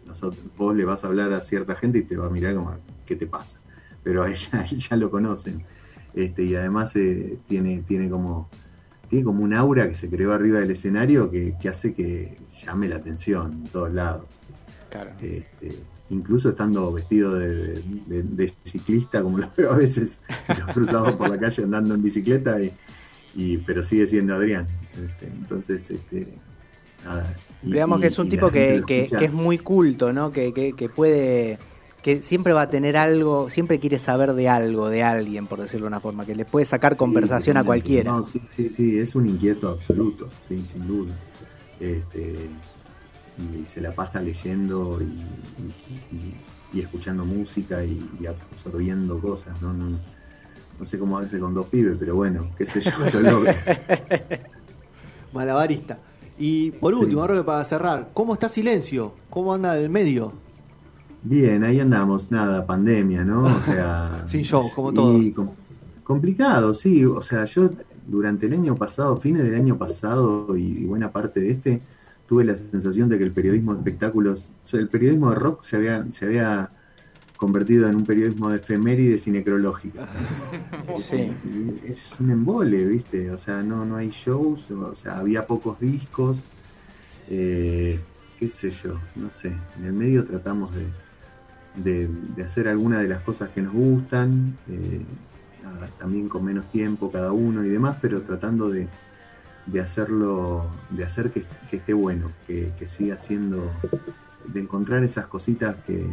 nosotros, 0.06 0.40
vos 0.56 0.74
le 0.76 0.84
vas 0.84 1.02
a 1.04 1.06
hablar 1.08 1.32
a 1.32 1.40
cierta 1.40 1.74
gente 1.76 1.98
y 1.98 2.02
te 2.02 2.16
va 2.16 2.26
a 2.26 2.30
mirar 2.30 2.54
como, 2.54 2.72
¿qué 3.06 3.16
te 3.16 3.26
pasa? 3.26 3.58
Pero 4.02 4.22
a 4.24 4.30
él, 4.30 4.36
a 4.52 4.62
él 4.62 4.78
ya 4.78 4.96
lo 4.96 5.10
conocen. 5.10 5.62
Este, 6.14 6.42
y 6.44 6.54
además 6.56 6.94
eh, 6.96 7.38
tiene, 7.48 7.82
tiene 7.86 8.08
como 8.10 8.48
tiene 9.08 9.24
como 9.24 9.42
un 9.42 9.54
aura 9.54 9.88
que 9.88 9.96
se 9.96 10.08
creó 10.08 10.32
arriba 10.32 10.60
del 10.60 10.70
escenario 10.70 11.30
que, 11.32 11.54
que 11.60 11.68
hace 11.68 11.94
que 11.94 12.38
llame 12.64 12.88
la 12.88 12.96
atención 12.96 13.52
en 13.52 13.64
todos 13.64 13.92
lados. 13.92 14.24
Claro. 14.88 15.10
Este, 15.20 15.76
incluso 16.10 16.50
estando 16.50 16.92
vestido 16.92 17.34
de, 17.34 17.82
de- 18.06 18.22
de 18.22 18.52
ciclista, 18.64 19.20
como 19.22 19.38
lo 19.38 19.50
veo 19.56 19.72
a 19.72 19.76
veces, 19.76 20.18
los 20.48 20.72
cruzados 20.74 21.12
por 21.14 21.28
la 21.28 21.38
calle 21.38 21.64
andando 21.64 21.94
en 21.94 22.02
bicicleta, 22.02 22.60
y, 22.62 22.72
y- 23.34 23.58
pero 23.58 23.82
sigue 23.82 24.06
siendo 24.06 24.34
Adrián. 24.34 24.66
Este, 24.92 25.26
entonces, 25.26 25.90
este, 25.90 26.26
nada. 27.04 27.34
Y- 27.62 27.72
Digamos 27.72 27.98
y- 27.98 28.00
que 28.02 28.06
es 28.08 28.18
un 28.18 28.28
tipo 28.28 28.50
que, 28.50 28.82
que- 28.86 29.08
que 29.08 29.24
es 29.24 29.32
muy 29.32 29.58
culto, 29.58 30.12
¿no? 30.12 30.32
Que, 30.32 30.52
que- 30.52 30.74
que 30.74 30.88
puede, 30.88 31.58
que 32.02 32.22
siempre 32.22 32.52
va 32.52 32.62
a 32.62 32.70
tener 32.70 32.96
algo, 32.96 33.50
siempre 33.50 33.78
quiere 33.78 33.98
saber 33.98 34.32
de 34.34 34.48
algo, 34.48 34.88
de 34.88 35.02
alguien, 35.02 35.46
por 35.46 35.60
decirlo 35.60 35.84
de 35.84 35.88
una 35.88 36.00
forma, 36.00 36.24
que 36.24 36.34
le 36.34 36.44
puede 36.44 36.64
sacar 36.66 36.92
Sí, 36.92 36.98
conversación 36.98 37.56
a 37.56 37.64
cualquiera. 37.64 38.10
No, 38.12 38.24
sí, 38.24 38.40
sí, 38.50 38.70
sí, 38.70 38.98
es 38.98 39.14
un 39.14 39.28
inquieto 39.28 39.68
absoluto, 39.68 40.28
sí, 40.48 40.58
sin 40.72 40.86
duda. 40.86 41.14
Este, 41.78 42.48
y 43.38 43.64
se 43.66 43.80
la 43.80 43.92
pasa 43.92 44.20
leyendo 44.20 44.98
y, 46.72 46.78
escuchando 46.78 47.24
música 47.24 47.84
y, 47.84 48.00
y 48.20 48.26
absorbiendo 48.26 49.18
cosas, 49.18 49.60
¿no? 49.60 49.72
No, 49.72 49.98
no 50.80 50.84
sé 50.86 50.98
cómo 50.98 51.18
hace 51.18 51.38
con 51.38 51.52
dos 51.54 51.66
pibes, 51.66 51.96
pero 52.00 52.16
bueno, 52.16 52.48
qué 52.58 52.66
sé 52.66 52.80
yo, 52.80 52.90
lo 53.14 53.30
logra. 53.30 53.54
Malabarista. 55.32 55.98
Y 56.38 56.70
por 56.72 56.94
último, 56.94 57.26
Sí. 57.28 57.42
para 57.44 57.64
cerrar, 57.64 58.08
¿cómo 58.14 58.32
está 58.32 58.48
Silencio? 58.48 59.12
¿Cómo 59.28 59.52
anda 59.54 59.78
el 59.78 59.90
medio? 59.90 60.32
Bien, 61.22 61.62
ahí 61.64 61.78
andamos, 61.80 62.30
nada, 62.30 62.64
pandemia, 62.66 63.24
¿no? 63.24 63.44
O 63.44 63.60
sea. 63.60 64.24
Sin 64.26 64.42
show, 64.42 64.64
como 64.74 64.92
todos. 64.92 65.22
com- 65.36 65.50
complicado, 66.02 66.72
sí. 66.72 67.04
O 67.04 67.20
sea, 67.20 67.44
yo 67.44 67.70
durante 68.06 68.46
el 68.46 68.54
año 68.54 68.74
pasado, 68.74 69.18
fines 69.18 69.44
del 69.44 69.54
año 69.54 69.76
pasado 69.76 70.56
y, 70.56 70.62
y 70.62 70.84
buena 70.86 71.12
parte 71.12 71.40
de 71.40 71.50
este, 71.50 71.82
tuve 72.26 72.42
la 72.44 72.56
sensación 72.56 73.10
de 73.10 73.18
que 73.18 73.24
el 73.24 73.32
periodismo 73.32 73.74
de 73.74 73.80
espectáculos, 73.80 74.48
o 74.64 74.68
sea, 74.68 74.80
el 74.80 74.88
periodismo 74.88 75.28
de 75.28 75.36
rock 75.36 75.62
se 75.62 75.76
había, 75.76 76.10
se 76.10 76.24
había 76.24 76.70
convertido 77.40 77.88
en 77.88 77.96
un 77.96 78.04
periodismo 78.04 78.50
de 78.50 78.56
efemérides 78.58 79.26
y 79.26 79.30
necrológica. 79.32 80.06
Sí. 80.98 81.32
Es 81.84 82.14
un 82.20 82.30
embole, 82.30 82.84
¿viste? 82.84 83.30
O 83.30 83.38
sea, 83.38 83.62
no, 83.62 83.84
no 83.86 83.96
hay 83.96 84.10
shows, 84.10 84.70
o 84.70 84.94
sea, 84.94 85.18
había 85.18 85.46
pocos 85.46 85.80
discos. 85.80 86.38
eh, 87.30 87.98
qué 88.38 88.48
sé 88.50 88.70
yo, 88.70 88.98
no 89.16 89.30
sé. 89.30 89.52
En 89.78 89.84
el 89.86 89.92
medio 89.92 90.24
tratamos 90.24 90.74
de, 90.74 90.86
de, 91.82 92.08
de 92.36 92.42
hacer 92.44 92.68
algunas 92.68 93.00
de 93.02 93.08
las 93.08 93.20
cosas 93.22 93.48
que 93.50 93.62
nos 93.62 93.72
gustan, 93.72 94.56
eh, 94.68 95.00
nada, 95.62 95.88
también 95.98 96.28
con 96.28 96.44
menos 96.44 96.70
tiempo 96.70 97.10
cada 97.10 97.32
uno 97.32 97.64
y 97.64 97.68
demás, 97.68 97.96
pero 98.02 98.20
tratando 98.22 98.68
de, 98.68 98.88
de 99.66 99.80
hacerlo, 99.80 100.66
de 100.90 101.04
hacer 101.04 101.30
que, 101.30 101.44
que 101.70 101.76
esté 101.76 101.92
bueno, 101.94 102.32
que, 102.46 102.72
que 102.78 102.88
siga 102.88 103.16
siendo, 103.18 103.70
de 104.46 104.60
encontrar 104.60 105.04
esas 105.04 105.26
cositas 105.26 105.76
que, 105.86 106.04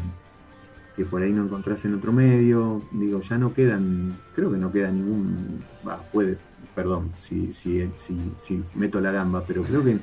que 0.98 1.06
por 1.06 1.22
ahí 1.22 1.32
no 1.32 1.46
encontrás 1.46 1.86
en 1.86 1.94
otro 1.94 2.12
medio. 2.12 2.82
Digo, 2.92 3.22
ya 3.22 3.38
no 3.38 3.54
quedan, 3.54 4.18
creo 4.36 4.52
que 4.52 4.58
no 4.58 4.72
queda 4.72 4.92
ningún, 4.92 5.64
va, 5.88 6.02
puede, 6.12 6.38
perdón, 6.76 7.12
si, 7.20 7.54
si, 7.54 7.90
si, 7.96 8.20
si 8.38 8.62
meto 8.76 9.00
la 9.00 9.12
gamba, 9.12 9.44
pero 9.48 9.64
creo 9.64 9.84
que, 9.84 9.98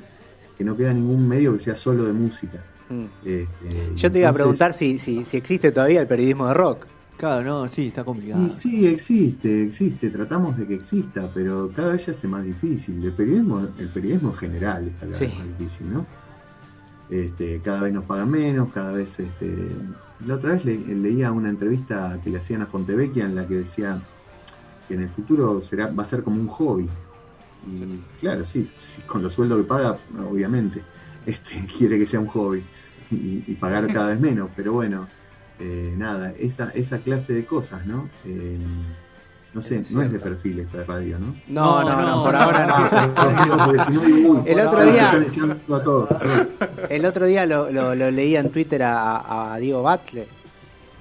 que 0.56 0.64
no 0.64 0.76
queda 0.76 0.94
ningún 0.94 1.28
medio 1.28 1.52
que 1.54 1.60
sea 1.60 1.74
solo 1.74 2.04
de 2.04 2.12
música. 2.12 2.64
Mm. 2.88 3.04
Este, 3.24 3.92
Yo 3.96 4.10
te 4.12 4.20
iba 4.20 4.28
a 4.28 4.32
preguntar 4.32 4.72
si, 4.72 4.98
si, 4.98 5.24
si 5.24 5.36
existe 5.36 5.72
todavía 5.72 6.00
el 6.00 6.06
periodismo 6.06 6.46
de 6.46 6.54
rock. 6.54 6.86
Claro, 7.16 7.44
no, 7.44 7.68
sí, 7.68 7.86
está 7.88 8.02
complicado. 8.04 8.44
Y 8.46 8.50
sí, 8.50 8.86
existe, 8.86 9.64
existe, 9.64 10.10
tratamos 10.10 10.56
de 10.56 10.66
que 10.66 10.74
exista, 10.74 11.30
pero 11.32 11.70
cada 11.74 11.92
vez 11.92 12.02
se 12.02 12.10
hace 12.10 12.26
más 12.28 12.44
difícil. 12.44 13.04
El 13.04 13.12
periodismo, 13.12 13.66
el 13.78 13.88
periodismo 13.88 14.30
en 14.30 14.36
general 14.36 14.88
está 14.88 15.06
cada 15.06 15.14
Sí. 15.18 15.26
vez 15.26 15.34
más 15.38 15.58
difícil, 15.58 15.92
¿no? 15.92 16.06
Este, 17.10 17.60
cada 17.62 17.82
vez 17.82 17.92
nos 17.92 18.04
pagan 18.04 18.30
menos, 18.30 18.72
cada 18.72 18.92
vez 18.92 19.18
este. 19.20 19.54
La 20.18 20.36
otra 20.36 20.52
vez 20.52 20.64
le- 20.64 20.94
leía 20.96 21.32
una 21.32 21.50
entrevista 21.50 22.20
que 22.22 22.30
le 22.30 22.38
hacían 22.38 22.62
a 22.62 22.66
Fontevecchia 22.66 23.24
en 23.26 23.34
la 23.34 23.46
que 23.46 23.54
decía 23.56 24.06
que 24.86 24.94
en 24.94 25.02
el 25.02 25.10
futuro 25.10 25.60
será, 25.62 25.92
va 25.92 26.02
a 26.04 26.06
ser 26.06 26.22
como 26.24 26.40
un 26.40 26.48
hobby. 26.48 26.98
Y 27.62 28.04
claro, 28.20 28.44
sí, 28.44 28.74
sí, 28.76 29.02
con 29.04 29.22
los 29.22 29.34
sueldos 29.34 29.58
que 29.60 29.64
paga, 29.68 30.04
obviamente, 30.26 30.88
este, 31.24 31.66
quiere 31.78 31.98
que 31.98 32.06
sea 32.06 32.20
un 32.20 32.28
hobby 32.28 32.70
y, 33.10 33.44
y 33.52 33.56
pagar 33.56 33.90
cada 33.90 34.10
vez 34.10 34.20
menos, 34.20 34.52
pero 34.54 34.72
bueno, 34.74 35.12
eh, 35.58 35.94
nada, 35.96 36.32
esa, 36.32 36.70
esa 36.70 37.02
clase 37.02 37.32
de 37.34 37.46
cosas, 37.46 37.86
¿no? 37.86 38.16
Eh, 38.24 38.96
no 39.54 39.62
sé, 39.62 39.76
Es 39.78 39.92
no 39.92 40.02
es 40.02 40.10
de 40.12 40.18
perfil 40.18 40.58
esta 40.60 40.82
radio, 40.84 41.18
¿no? 41.18 41.34
No, 41.48 41.82
no, 41.84 42.02
no, 42.02 42.24
por 42.24 42.34
ahora 42.34 42.66
no. 42.66 44.00
uy, 44.00 44.40
El 44.46 44.60
otro 44.60 44.84
día-. 44.84 45.12
El 46.88 47.06
otro 47.06 47.26
día 47.26 47.46
lo, 47.46 47.70
lo, 47.70 47.94
lo 47.94 48.10
leía 48.10 48.40
en 48.40 48.50
Twitter 48.50 48.82
a, 48.82 49.54
a 49.54 49.58
Diego 49.58 49.82
Butler, 49.82 50.26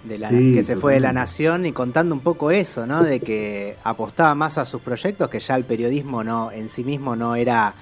de 0.03 0.17
la, 0.17 0.29
Sí, 0.29 0.53
que 0.55 0.63
se 0.63 0.75
fue 0.75 0.93
de 0.93 0.99
la. 0.99 1.13
Nación, 1.13 1.65
y 1.65 1.71
contando 1.71 2.13
un 2.13 2.21
poco 2.21 2.51
eso, 2.51 2.85
¿no? 2.85 3.03
De 3.03 3.19
que 3.19 3.77
apostaba 3.83 4.35
más 4.35 4.57
a 4.57 4.65
sus 4.65 4.81
proyectos, 4.81 5.29
que 5.29 5.39
ya 5.39 5.55
el 5.55 5.63
periodismo 5.65 6.23
no 6.23 6.51
en 6.51 6.69
sí 6.69 6.83
mismo 6.83 7.15
no 7.15 7.35
era 7.35 7.73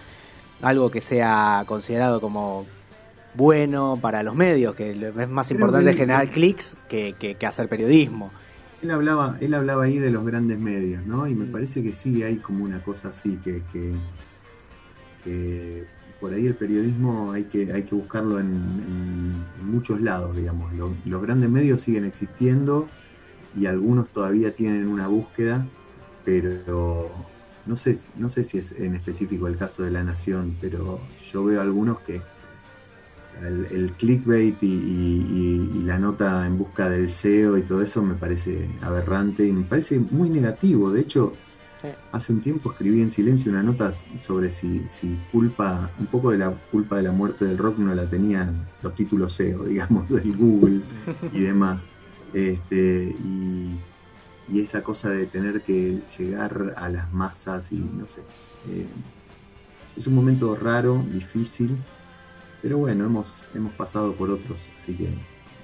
algo 0.62 0.91
que 0.91 1.01
sea 1.01 1.63
considerado 1.65 2.21
como 2.21 2.65
bueno 3.34 3.97
para 4.01 4.21
los 4.23 4.36
medios, 4.36 4.75
que 4.75 4.93
lo- 4.95 5.19
es 5.21 5.29
más 5.29 5.49
importante 5.51 5.93
generar 5.97 6.27
clics 6.27 6.77
que, 6.88 7.15
que, 7.19 7.36
que 7.36 7.45
hacer 7.47 7.67
periodismo. 7.67 8.31
Él 8.82 8.91
hablaba, 8.91 9.38
él 9.39 9.54
hablaba 9.54 9.86
ahí 9.86 9.98
de 9.98 10.12
los 10.12 10.26
grandes 10.26 10.60
medios, 10.60 11.06
¿no? 11.06 11.26
Y 11.28 11.36
me 11.36 11.46
Mm. 11.46 11.52
parece 11.52 11.82
que 11.84 11.94
sí 11.94 12.22
hay 12.24 12.41
como 12.41 12.65
una 12.65 12.82
cosa 12.82 13.10
así, 13.10 13.39
que, 13.39 13.65
que, 13.65 14.02
que 15.17 15.88
por 16.20 16.34
ahí 16.34 16.46
el 16.48 16.58
periodismo 16.58 17.32
hay 17.32 17.46
que, 17.48 17.72
hay 17.74 17.86
que 17.86 17.96
buscarlo 17.96 18.39
en, 18.39 18.48
en- 18.48 19.52
en 19.56 19.65
muchos 19.65 20.02
lados, 20.02 20.36
digamos. 20.36 20.74
Lo- 20.74 21.00
los 21.06 21.22
grandes 21.22 21.50
medios 21.50 21.82
siguen 21.82 22.06
existiendo 22.06 22.96
y 23.54 23.65
algunos 23.67 24.12
todavía 24.12 24.56
tienen 24.56 24.88
una 24.88 25.08
búsqueda, 25.08 25.72
pero 26.24 27.34
no 27.65 27.76
sé, 27.78 27.98
no 28.15 28.30
sé 28.30 28.44
si 28.44 28.58
es 28.60 28.72
en 28.74 28.96
específico 28.96 29.48
el 29.48 29.58
caso 29.58 29.84
de 29.84 29.91
La 29.91 30.04
Nación, 30.04 30.58
pero 30.60 31.10
yo 31.17 31.44
veo 31.46 31.62
algunos 31.62 32.02
que 32.02 32.31
el, 33.34 33.65
el 33.67 33.96
clickbait 33.98 34.62
y, 34.63 34.67
y- 34.67 35.72
y- 35.76 35.80
y 35.80 35.84
la 35.84 35.98
nota 36.00 36.46
en 36.48 36.58
busca 36.58 36.89
del 36.89 37.06
SEO 37.08 37.58
y 37.58 37.65
todo 37.65 37.82
eso 37.82 38.04
me 38.04 38.15
parece 38.15 38.78
aberrante 38.82 39.46
y 39.46 39.54
me 39.54 39.65
parece 39.65 40.00
muy 40.00 40.30
negativo. 40.30 40.91
De 40.91 41.02
hecho, 41.02 41.41
Sí. 41.82 41.89
hace 42.12 42.34
un 42.34 42.41
tiempo 42.41 42.72
escribí 42.72 43.02
en 43.02 43.10
silencio 43.10 43.52
una 43.52 43.63
nota 43.63 43.91
sobre 43.94 44.52
si, 44.52 44.88
si 44.88 45.26
culpa, 45.26 45.94
un 45.98 46.10
poco 46.10 46.32
de 46.32 46.38
la 46.39 46.52
culpa 46.70 46.98
de 46.98 47.04
la 47.04 47.12
muerte 47.13 47.46
del 47.46 47.58
rock 47.58 47.80
no 47.80 47.94
la 47.96 48.10
tenían 48.10 48.74
los 48.82 48.96
títulos 48.96 49.34
SEO, 49.39 49.65
digamos, 49.67 50.10
del 50.10 50.36
Google 50.38 50.86
y 51.30 51.41
demás. 51.41 51.88
Este, 52.32 53.15
y, 53.20 53.84
y 54.48 54.62
esa 54.62 54.84
cosa 54.84 55.12
de 55.12 55.28
tener 55.28 55.63
que 55.63 56.02
llegar 56.17 56.74
a 56.78 56.89
las 56.89 57.12
masas 57.12 57.72
y 57.72 57.89
no 57.94 58.08
sé. 58.08 58.28
eh, 58.63 58.96
es 59.96 60.08
un 60.08 60.15
momento 60.15 60.56
raro, 60.56 61.06
difícil, 61.10 61.86
pero 62.62 62.78
bueno, 62.78 63.06
hemos, 63.06 63.28
hemos 63.56 63.74
pasado 63.74 64.13
por 64.13 64.30
otros, 64.30 64.60
así 64.82 64.93
que 64.93 65.10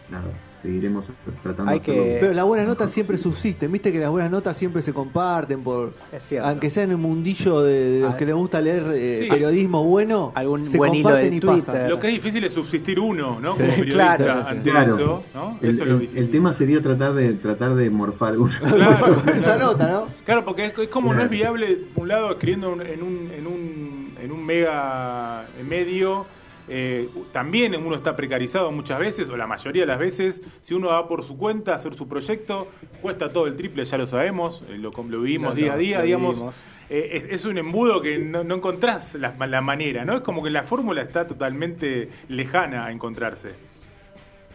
nada, 0.09 0.25
seguiremos 0.61 1.11
tratando 1.43 1.71
Hay 1.71 1.77
de 1.77 1.83
hacerlo 1.83 2.01
que- 2.03 2.07
bien. 2.09 2.19
Pero 2.21 2.33
las 2.33 2.45
buenas 2.45 2.67
notas 2.67 2.89
siempre 2.91 3.17
subsisten, 3.19 3.71
viste 3.71 3.91
que 3.91 3.99
las 3.99 4.09
buenas 4.09 4.31
notas 4.31 4.57
siempre 4.57 4.81
se 4.81 4.91
comparten 4.91 5.61
por 5.63 5.93
Es 6.11 6.23
cierto. 6.23 6.47
aunque 6.47 6.69
sea 6.71 6.83
en 6.83 6.91
el 6.91 6.97
mundillo 6.97 7.61
de, 7.61 7.91
de 7.91 7.99
los 8.01 8.13
Ah. 8.13 8.17
que 8.17 8.25
les 8.25 8.33
gusta 8.33 8.59
leer 8.59 8.83
eh, 8.95 9.19
Sí. 9.23 9.29
periodismo 9.29 9.83
bueno, 9.83 10.31
Algún 10.33 10.65
se 10.65 10.77
buen 10.77 10.95
hilo 10.95 11.03
comparten 11.09 11.29
de 11.29 11.35
y 11.35 11.39
Twitter. 11.39 11.65
pasan. 11.65 11.89
Lo 11.89 11.99
que 11.99 12.07
es 12.07 12.13
difícil 12.15 12.43
es 12.43 12.53
subsistir 12.53 12.99
uno, 12.99 13.39
¿no? 13.39 13.55
Sí. 13.55 13.61
Como 13.61 13.69
periodista 13.75 14.17
Claro, 14.17 14.47
ante 14.47 14.69
Claro. 14.71 14.95
eso, 14.95 15.23
¿no? 15.35 15.59
El, 15.61 15.73
eso 15.75 15.83
es 15.83 15.89
lo 15.89 15.99
difícil. 15.99 16.23
el 16.23 16.31
tema 16.31 16.53
sería 16.53 16.81
tratar 16.81 17.13
de 17.13 17.33
tratar 17.33 17.75
de 17.75 17.89
morfar 17.91 18.37
una. 18.39 18.57
Claro. 18.59 19.15
Con 19.23 19.29
esa 19.29 19.57
nota, 19.57 19.91
¿no? 19.91 20.07
Claro, 20.25 20.43
porque 20.43 20.65
es, 20.65 20.77
es 20.77 20.87
como 20.89 21.13
no 21.13 21.21
es 21.21 21.29
viable, 21.29 21.77
por 21.93 22.03
un 22.03 22.07
lado, 22.09 22.31
escribiendo 22.31 22.71
un- 22.73 22.81
en 22.81 23.03
un, 23.03 23.31
en 23.31 23.45
un, 23.47 24.13
en 24.23 24.31
un 24.31 24.43
mega 24.45 25.45
medio, 25.69 26.25
eh, 26.67 27.09
también 27.31 27.75
uno 27.75 27.95
está 27.95 28.15
precarizado 28.15 28.71
muchas 28.71 28.99
veces, 28.99 29.29
o 29.29 29.37
la 29.37 29.47
mayoría 29.47 29.83
de 29.83 29.87
las 29.87 29.99
veces, 29.99 30.41
si 30.61 30.73
uno 30.73 30.89
va 30.89 31.07
por 31.07 31.23
su 31.23 31.37
cuenta 31.37 31.73
a 31.73 31.75
hacer 31.75 31.95
su 31.95 32.07
proyecto, 32.07 32.67
cuesta 33.01 33.31
todo 33.31 33.47
el 33.47 33.55
triple, 33.55 33.85
ya 33.85 33.97
lo 33.97 34.07
sabemos, 34.07 34.63
eh, 34.69 34.77
lo, 34.77 34.91
lo 34.91 35.21
vivimos 35.21 35.55
día 35.55 35.73
a 35.73 35.77
día, 35.77 36.01
digamos. 36.01 36.43
Eh, 36.89 37.09
es, 37.13 37.41
es 37.41 37.45
un 37.45 37.57
embudo 37.57 38.01
que 38.01 38.17
no, 38.17 38.45
no 38.45 38.55
encontrás 38.55 39.13
la, 39.15 39.35
la 39.45 39.61
manera, 39.61 40.05
¿no? 40.05 40.17
Es 40.17 40.21
como 40.21 40.41
que 40.41 40.49
la 40.49 40.63
fórmula 40.63 41.01
está 41.01 41.27
totalmente 41.27 42.09
lejana 42.29 42.85
a 42.85 42.91
encontrarse. 42.91 43.55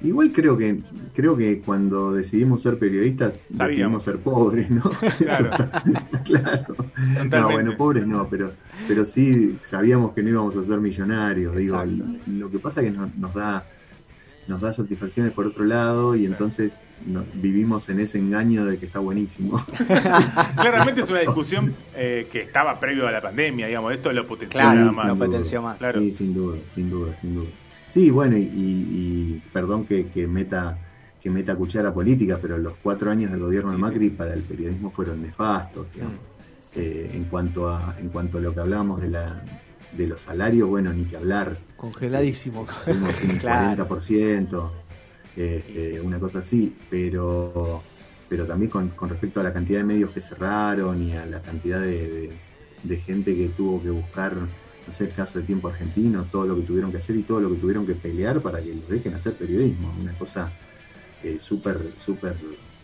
Igual 0.05 0.33
creo 0.33 0.57
que 0.57 0.79
creo 1.15 1.37
que 1.37 1.61
cuando 1.61 2.13
decidimos 2.13 2.63
ser 2.63 2.79
periodistas 2.79 3.43
Sabíamos. 3.57 3.69
decidimos 3.69 4.03
ser 4.03 4.17
pobres, 4.19 4.71
¿no? 4.71 4.83
Claro. 5.19 5.51
claro. 6.25 6.77
No, 7.31 7.51
bueno, 7.51 7.77
pobres 7.77 8.07
no, 8.07 8.27
pero 8.29 8.53
pero 8.89 9.05
sí 9.07 9.59
sabíamos 9.65 10.13
que 10.13 10.23
no 10.23 10.31
íbamos 10.31 10.57
a 10.57 10.63
ser 10.63 10.79
millonarios. 10.81 11.55
Digo, 11.57 11.83
lo 12.27 12.51
que 12.51 12.59
pasa 12.59 12.81
es 12.81 12.91
que 12.91 12.97
nos, 12.99 13.15
nos 13.17 13.33
da 13.35 13.65
nos 14.49 14.61
da 14.61 14.73
satisfacciones 14.73 15.33
por 15.33 15.47
otro 15.47 15.65
lado 15.65 16.17
y 16.17 16.27
entonces 16.27 16.77
no- 17.07 17.25
vivimos 17.35 17.89
en 17.89 18.01
ese 18.01 18.19
engaño 18.19 18.65
de 18.65 18.77
que 18.79 18.87
está 18.87 18.99
buenísimo. 18.99 19.65
Claramente 20.57 21.03
es 21.03 21.11
una 21.11 21.21
discusión 21.21 21.73
eh, 21.95 22.27
que 22.31 22.41
estaba 22.41 22.79
previo 22.81 23.07
a 23.07 23.13
la 23.13 23.21
pandemia, 23.21 23.69
digamos, 23.69 23.93
esto 23.93 24.13
lo 24.13 24.27
potenció 24.27 24.59
Claro, 24.61 24.81
nada 24.81 24.91
Sí, 24.91 24.97
más. 24.97 25.07
lo 25.07 25.17
potenció 25.17 25.63
más. 25.63 25.79
Claro. 25.79 26.01
Sí, 26.01 26.11
sin 26.11 26.35
duda, 26.35 26.59
sin 26.75 26.91
duda, 26.91 27.17
sin 27.21 27.35
duda. 27.37 27.47
Sí, 27.93 28.11
bueno, 28.11 28.37
y, 28.39 28.43
y- 28.43 28.87
y 29.37 29.43
perdón 29.53 29.85
que, 29.87 30.07
que 30.09 30.27
meta 30.27 30.79
que 31.23 31.31
meta 31.31 31.55
cuchara 31.55 31.95
política, 31.95 32.37
pero 32.43 32.59
los 32.59 32.73
cuatro 32.83 33.09
años 33.09 33.31
del 33.31 33.39
gobierno 33.39 33.71
de 33.71 33.79
Macri 33.79 34.11
para 34.11 34.35
el 34.35 34.43
periodismo 34.43 34.91
fueron 34.91 35.23
nefastos. 35.23 35.87
digamos. 35.95 36.17
Eh, 36.75 37.11
en 37.15 37.25
cuanto 37.25 37.69
a 37.69 37.95
en 38.01 38.09
cuanto 38.09 38.39
a 38.39 38.41
lo 38.41 38.53
que 38.53 38.61
hablábamos 38.61 39.01
de 39.01 39.09
la 39.11 39.41
de 39.97 40.07
los 40.07 40.23
salarios, 40.23 40.69
bueno, 40.69 40.93
ni 40.93 41.05
que 41.05 41.17
hablar. 41.17 41.57
Congeladísimos. 41.77 42.71
Fuimos 42.71 43.23
un 43.23 43.37
Claro. 43.39 43.87
40%, 43.87 44.71
este, 45.37 46.01
una 46.01 46.19
cosa 46.19 46.39
así, 46.39 46.75
pero 46.91 47.83
pero 48.29 48.47
también 48.47 48.71
con, 48.71 48.89
con 48.89 49.11
respecto 49.11 49.41
a 49.41 49.43
la 49.45 49.53
cantidad 49.53 49.79
de 49.81 49.85
medios 49.85 50.11
que 50.11 50.21
cerraron 50.23 51.03
y 51.03 51.13
a 51.15 51.27
la 51.27 51.41
cantidad 51.41 51.81
de, 51.81 52.09
de- 52.09 52.33
de 52.83 52.97
gente 52.97 53.37
que 53.37 53.49
tuvo 53.51 53.81
que 53.83 53.91
buscar, 53.91 54.33
no 54.87 54.93
sé, 54.93 55.05
el 55.05 55.13
caso 55.15 55.39
de 55.39 55.45
Tiempo 55.45 55.69
Argentino, 55.69 56.29
todo 56.31 56.47
lo 56.47 56.57
que 56.57 56.65
tuvieron 56.65 56.91
que 56.93 56.99
hacer 56.99 57.17
y 57.17 57.25
todo 57.25 57.41
lo 57.41 57.51
que 57.51 57.59
tuvieron 57.59 57.87
que 57.87 57.97
pelear 57.97 58.43
para 58.43 58.63
que 58.63 58.75
los 58.75 58.89
dejen 58.89 59.15
hacer 59.15 59.37
periodismo, 59.37 59.93
una 59.97 60.17
cosa 60.17 60.57
eh, 61.21 61.39
súper, 61.41 61.95
súper, 61.97 62.41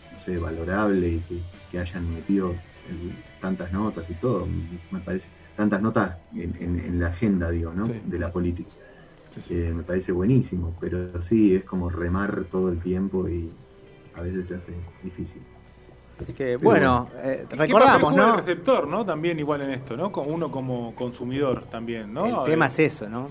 no 0.09 0.17
sé, 0.17 0.37
valorable 0.39 1.09
y 1.09 1.23
que, 1.23 1.45
que 1.69 1.79
hayan 1.79 2.11
metido 2.11 2.63
el- 2.83 3.25
tantas 3.39 3.71
notas 3.71 4.09
y 4.09 4.15
todo, 4.15 4.47
me 4.47 5.01
parece, 5.01 5.31
tantas 5.55 5.81
notas 5.81 6.19
en, 6.31 6.55
en- 6.61 6.79
en 6.79 6.99
la 6.99 7.07
agenda, 7.07 7.49
digo, 7.51 7.73
¿no? 7.73 7.85
Sí. 7.85 8.01
De 8.03 8.19
la 8.19 8.31
política. 8.31 8.75
Eh, 9.49 9.73
me 9.73 9.83
parece 9.83 10.11
buenísimo, 10.11 10.77
pero 10.79 11.21
sí, 11.21 11.55
es 11.55 11.65
como 11.65 11.89
remar 11.89 12.47
todo 12.49 12.69
el 12.71 12.81
tiempo 12.81 13.27
y 13.29 13.57
a 14.13 14.21
veces 14.21 14.47
se 14.47 14.55
hace 14.55 14.83
difícil. 15.01 15.47
Así 16.19 16.33
que, 16.33 16.57
bueno, 16.57 17.07
eh, 17.23 17.45
¿Qué 17.49 17.55
papel 17.55 17.67
recordamos, 17.67 18.13
¿no? 18.15 18.23
El 18.25 18.29
el 18.31 18.35
receptor, 18.37 18.87
¿no? 18.87 19.05
También 19.05 19.39
igual 19.39 19.61
en 19.61 19.71
esto, 19.71 19.95
¿no? 19.95 20.11
Como 20.11 20.29
uno 20.31 20.51
como 20.51 20.93
consumidor 20.95 21.63
también, 21.71 22.13
¿no? 22.13 22.43
tema 22.43 22.65
Eh, 22.65 22.69
es 22.69 22.79
eso, 22.79 23.09
¿no? 23.09 23.27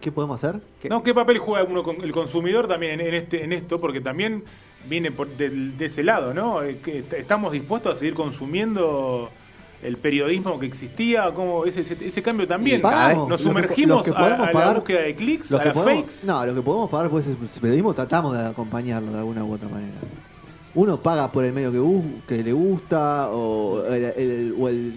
¿Qué 0.00 0.10
podemos 0.12 0.42
hacer? 0.42 0.60
No, 0.88 1.02
¿qué 1.02 1.12
papel 1.14 1.38
juega 1.38 1.64
uno 1.68 1.82
con 1.82 2.00
el 2.02 2.12
consumidor 2.12 2.66
también 2.68 3.00
en, 3.00 3.14
este 3.14 3.42
en 3.44 3.52
esto? 3.52 3.80
Porque 3.80 4.00
también 4.00 4.44
viene 4.88 5.10
por, 5.10 5.28
del- 5.28 5.76
de, 5.76 5.86
ese 5.86 6.02
lado, 6.04 6.32
¿no? 6.34 6.62
Eh, 6.62 6.78
¿Estamos 7.16 7.52
dispuestos 7.52 7.94
a 7.96 7.98
seguir 7.98 8.14
consumiendo 8.14 9.28
el 9.82 9.96
periodismo 9.96 10.58
que 10.58 10.66
existía? 10.66 11.30
¿Cómo 11.32 11.64
ese, 11.66 11.80
ese, 11.80 11.96
ese 12.08 12.22
cambio 12.22 12.46
también? 12.46 12.80
Pagamos. 12.80 13.28
Nos 13.28 13.40
que- 13.40 13.46
sumergimos 13.48 14.02
que 14.04 14.10
a- 14.10 14.52
la 14.52 14.72
búsqueda 14.74 15.02
de 15.02 15.14
clics, 15.16 15.52
a 15.52 15.64
las 15.64 15.74
podemos, 15.74 16.04
fakes. 16.14 16.26
no, 16.26 16.46
lo 16.46 16.54
que 16.54 16.62
podemos 16.62 16.90
pagar 16.90 17.10
pues 17.10 17.26
es 17.26 17.36
periodismo, 17.60 17.92
tratamos 17.94 18.36
de 18.36 18.44
acompañarlo 18.46 19.10
de 19.12 19.18
alguna 19.18 19.44
u 19.44 19.52
otra 19.52 19.68
manera. 19.68 19.94
Uno 20.78 20.96
paga 20.98 21.30
por 21.30 21.44
el 21.44 21.52
medio 21.52 21.72
que, 21.72 21.78
bus- 21.78 22.04
que 22.26 22.42
le 22.42 22.52
gusta 22.52 23.30
o 23.30 23.84
el, 23.86 24.04
el- 24.04 24.54
o 24.58 24.68
el 24.68 24.92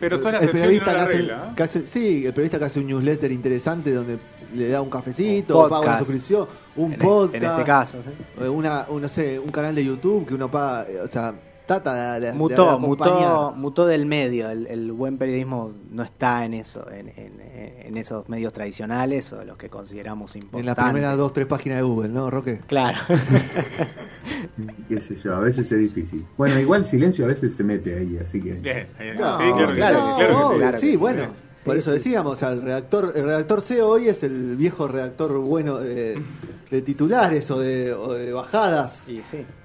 Pero 0.00 0.16
el 0.16 0.22
no 0.22 0.30
periodista 0.52 0.92
la 0.92 0.98
que 0.98 1.02
hace, 1.04 1.12
regla, 1.18 1.46
¿eh? 1.48 1.52
que 1.56 1.62
hace- 1.62 1.86
sí, 1.86 2.26
el 2.26 2.32
periodista 2.32 2.58
que 2.58 2.64
hace 2.66 2.80
un 2.80 2.86
newsletter 2.88 3.32
interesante 3.32 3.92
donde 3.92 4.18
le 4.54 4.68
da 4.68 4.82
un 4.82 4.90
cafecito, 4.90 5.62
Un 5.64 5.68
paga 5.70 5.86
una 5.86 5.98
suscripción, 5.98 6.46
un 6.76 6.92
en, 6.92 6.98
podcast, 6.98 7.34
en 7.36 7.44
este 7.50 7.64
caso, 7.64 7.98
¿sí? 8.02 8.10
eh, 8.44 8.48
una, 8.48 8.86
un, 8.90 9.00
no 9.02 9.08
sé, 9.08 9.38
un 9.38 9.50
canal 9.50 9.74
de 9.74 9.84
YouTube 9.84 10.26
que 10.26 10.34
uno 10.34 10.50
paga, 10.50 10.86
eh, 10.90 11.00
o 11.00 11.08
sea, 11.08 11.32
trata 11.66 12.14
de, 12.14 12.20
de- 12.20 12.26
de 12.26 12.32
Mutó, 12.32 12.70
acompañar. 12.70 13.14
mutó, 13.16 13.52
mutó 13.56 13.86
del 13.86 14.06
medio. 14.06 14.50
El, 14.50 14.66
el 14.66 14.92
buen 14.92 15.18
periodismo 15.18 15.72
no 15.90 16.02
está 16.02 16.44
en 16.44 16.54
eso, 16.54 16.90
en, 16.90 17.08
en- 17.08 17.40
en 17.86 17.96
esos 17.96 18.28
medios 18.28 18.52
tradicionales 18.52 19.32
o 19.32 19.44
los 19.44 19.56
que 19.56 19.68
consideramos 19.68 20.34
En 20.36 20.42
importantes. 20.42 20.76
las 20.76 20.90
primeras 20.92 21.16
dos, 21.16 21.32
tres 21.32 21.46
páginas 21.46 21.78
de 21.78 21.82
Google, 21.82 22.08
¿no, 22.08 22.30
Roque? 22.30 22.60
Claro. 22.66 22.98
Qué 24.88 25.00
sé 25.00 25.16
yo, 25.16 25.34
a 25.34 25.40
veces 25.40 25.70
es 25.70 25.78
difícil. 25.78 26.24
Bueno, 26.36 26.58
igual 26.58 26.86
silencio 26.86 27.24
a 27.24 27.28
veces 27.28 27.54
se 27.54 27.64
mete 27.64 27.94
ahí, 27.98 28.18
así 28.18 28.40
que... 28.40 28.52
Bien, 28.54 28.88
bien. 28.98 29.16
No, 29.16 29.38
sí, 29.38 29.44
claro, 29.52 29.74
claro, 29.74 29.74
sí, 29.74 29.74
claro 29.74 30.14
que 30.16 30.24
sí. 30.24 30.24
obvio, 30.44 30.58
claro 30.58 30.72
que 30.72 30.78
sí, 30.80 30.90
sí. 30.90 30.96
bueno. 30.96 31.43
Sí, 31.64 31.70
Por 31.70 31.76
eso 31.78 31.90
sí, 31.92 31.94
decíamos, 31.96 32.34
o 32.34 32.36
sea, 32.36 32.50
el 32.52 32.60
redactor, 32.60 33.12
el 33.16 33.24
redactor 33.24 33.62
CEO 33.62 33.88
hoy 33.88 34.08
es 34.08 34.22
el 34.22 34.54
viejo 34.54 34.86
redactor 34.86 35.38
bueno 35.38 35.78
de, 35.78 36.22
de 36.70 36.82
titulares 36.82 37.50
o 37.50 37.58
de, 37.58 37.94
o 37.94 38.12
de 38.12 38.32
bajadas. 38.34 39.06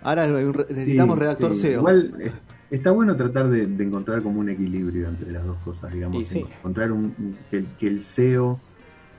Ahora 0.01 0.25
necesitamos 0.25 1.15
Sí, 1.17 1.21
redactor 1.21 1.53
sí. 1.53 1.59
SEO. 1.59 1.79
Igual 1.79 2.13
eh, 2.21 2.31
está 2.71 2.91
bueno 2.91 3.17
tratar 3.17 3.49
de, 3.49 3.67
de 3.67 3.83
encontrar 3.83 4.23
como 4.23 4.39
un 4.39 4.47
equilibrio 4.47 5.09
entre 5.09 5.29
las 5.31 5.45
dos 5.45 5.57
cosas, 5.65 5.91
digamos. 5.91 6.25
Sí. 6.25 6.39
Encontrar 6.59 6.93
un, 6.93 7.38
que, 7.51 7.57
el- 7.57 7.67
que 7.77 7.88
el 7.88 8.01
SEO 8.01 8.57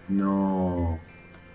no, 0.08 0.98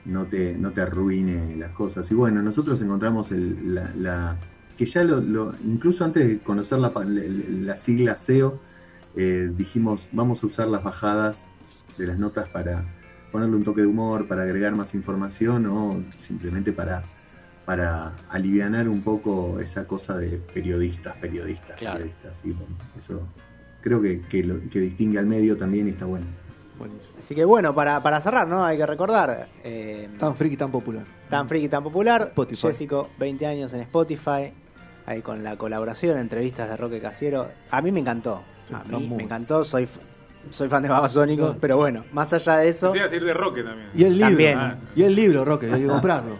no, 0.05 0.25
te, 0.25 0.55
no 0.57 0.71
te 0.71 0.81
arruine 0.81 1.55
las 1.57 1.71
cosas. 1.71 2.09
Y 2.11 2.13
bueno, 2.13 2.43
nosotros 2.43 2.79
encontramos 2.81 3.31
el- 3.31 3.73
la, 3.73 3.91
la- 3.95 4.37
que 4.77 4.85
ya 4.85 5.03
lo, 5.03 5.19
lo- 5.21 5.55
incluso 5.65 6.05
antes 6.05 6.27
de 6.27 6.39
conocer 6.39 6.77
la, 6.77 6.91
la, 6.95 7.23
la 7.61 7.77
sigla 7.79 8.15
SEO, 8.15 8.59
eh, 9.15 9.49
dijimos 9.55 10.07
vamos 10.11 10.43
a 10.43 10.47
usar 10.47 10.67
las 10.67 10.83
bajadas 10.83 11.47
de 11.97 12.07
las 12.07 12.17
notas 12.19 12.49
para 12.49 12.83
ponerle 13.31 13.55
un 13.55 13.63
toque 13.63 13.81
de 13.81 13.87
humor, 13.87 14.27
para 14.27 14.43
agregar 14.43 14.73
más 14.75 14.93
información 14.95 15.65
o 15.67 16.03
simplemente 16.19 16.71
para 16.73 17.03
para 17.65 18.13
alivianar 18.29 18.87
un 18.87 19.01
poco 19.01 19.59
esa 19.59 19.87
cosa 19.87 20.15
de 20.17 20.37
periodistas, 20.53 21.15
periodistas, 21.17 21.75
Claro. 21.77 21.97
periodistas. 21.97 22.39
Y 22.45 22.51
bueno, 22.51 22.75
eso 22.95 23.27
creo 23.81 23.99
que, 23.99 24.21
que, 24.21 24.43
lo- 24.43 24.59
que 24.69 24.79
distingue 24.79 25.17
al 25.17 25.25
medio 25.25 25.57
también 25.57 25.87
y 25.87 25.91
está 25.91 26.05
bueno. 26.05 26.27
Buenísimo. 26.77 27.15
Así 27.17 27.33
que 27.33 27.43
bueno, 27.43 27.73
para, 27.73 28.03
para 28.03 28.21
cerrar, 28.21 28.47
¿no? 28.47 28.63
Hay 28.63 28.77
que 28.77 28.85
recordar. 28.85 29.47
eh, 29.63 30.09
Tan 30.19 30.35
friki, 30.35 30.57
tan 30.57 30.69
popular. 30.71 31.05
tan 31.27 31.49
friki, 31.49 31.67
tan 31.67 31.81
popular. 31.83 32.21
Spotify. 32.27 32.67
Jessico, 32.67 33.09
20 33.17 33.47
años 33.47 33.73
en 33.73 33.79
Spotify. 33.81 34.53
Ahí 35.07 35.21
con 35.23 35.43
la 35.43 35.57
colaboración, 35.57 36.19
entrevistas 36.19 36.69
de 36.69 36.77
Roque 36.77 36.99
Casiero. 36.99 37.47
A 37.71 37.81
mí 37.81 37.91
me 37.91 37.99
encantó. 38.01 38.43
A 38.73 38.83
mí 38.97 39.07
me 39.15 39.23
encantó. 39.23 39.63
Soy, 39.63 39.87
soy 40.51 40.69
fan 40.69 40.83
de 40.83 40.89
Babasónicos, 40.89 41.45
Claro. 41.45 41.59
pero 41.61 41.77
bueno, 41.77 42.03
más 42.13 42.31
allá 42.33 42.57
de 42.57 42.69
eso. 42.69 42.91
Decir 42.91 43.23
de 43.23 43.33
Roque 43.33 43.63
también. 43.63 43.89
Y 43.95 44.03
el 44.03 44.13
libro. 44.13 44.27
También. 44.29 44.57
Ah. 44.59 44.77
Y 44.95 45.03
el 45.03 45.15
libro, 45.15 45.43
Roque, 45.45 45.71
hay 45.71 45.81
que 45.81 45.87
comprarlo. 45.87 46.37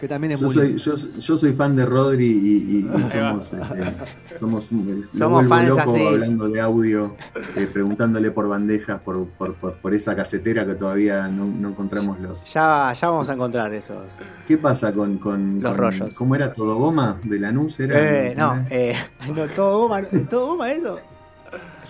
Que 0.00 0.06
también 0.06 0.32
es 0.34 0.40
Yo 0.40 0.46
muy 0.46 0.54
soy, 0.54 0.68
lindo. 0.68 0.82
yo, 0.84 0.94
yo 1.18 1.36
soy 1.36 1.52
fan 1.54 1.74
de 1.74 1.84
Rodri 1.84 2.24
y, 2.26 2.28
y- 2.30 2.78
y 2.78 3.06
somos, 3.08 3.52
este, 3.52 4.38
somos, 4.38 4.64
Somos 5.12 5.48
fans 5.48 5.68
loco 5.70 5.80
así. 5.92 6.06
hablando 6.06 6.48
de 6.48 6.60
audio, 6.60 7.16
eh, 7.56 7.68
preguntándole 7.72 8.30
por 8.30 8.46
bandejas, 8.48 9.00
por, 9.00 9.26
por, 9.30 9.54
por, 9.54 9.74
por 9.78 9.92
esa 9.94 10.14
casetera 10.14 10.64
que 10.64 10.74
todavía 10.76 11.26
no, 11.26 11.46
no 11.46 11.70
encontramos 11.70 12.20
los... 12.20 12.44
Ya, 12.52 12.94
ya 13.00 13.08
vamos 13.10 13.28
a 13.28 13.32
encontrar 13.34 13.74
esos. 13.74 14.12
¿Qué 14.46 14.56
pasa 14.56 14.94
con, 14.94 15.18
con, 15.18 15.60
Los 15.60 15.72
con- 15.72 15.80
rollos. 15.80 16.14
¿Cómo 16.14 16.36
era 16.36 16.52
todo 16.52 16.76
goma 16.76 17.18
de 17.24 17.40
Lanús? 17.40 17.80
Era, 17.80 17.98
Eh, 18.28 18.34
no, 18.36 18.50
¿cómo 18.50 18.66
era? 18.70 18.76
eh, 18.76 18.96
no, 19.34 19.46
todo 19.48 19.78
goma, 19.80 20.02
todo 20.30 20.46
goma 20.46 20.70
eso. 20.70 21.00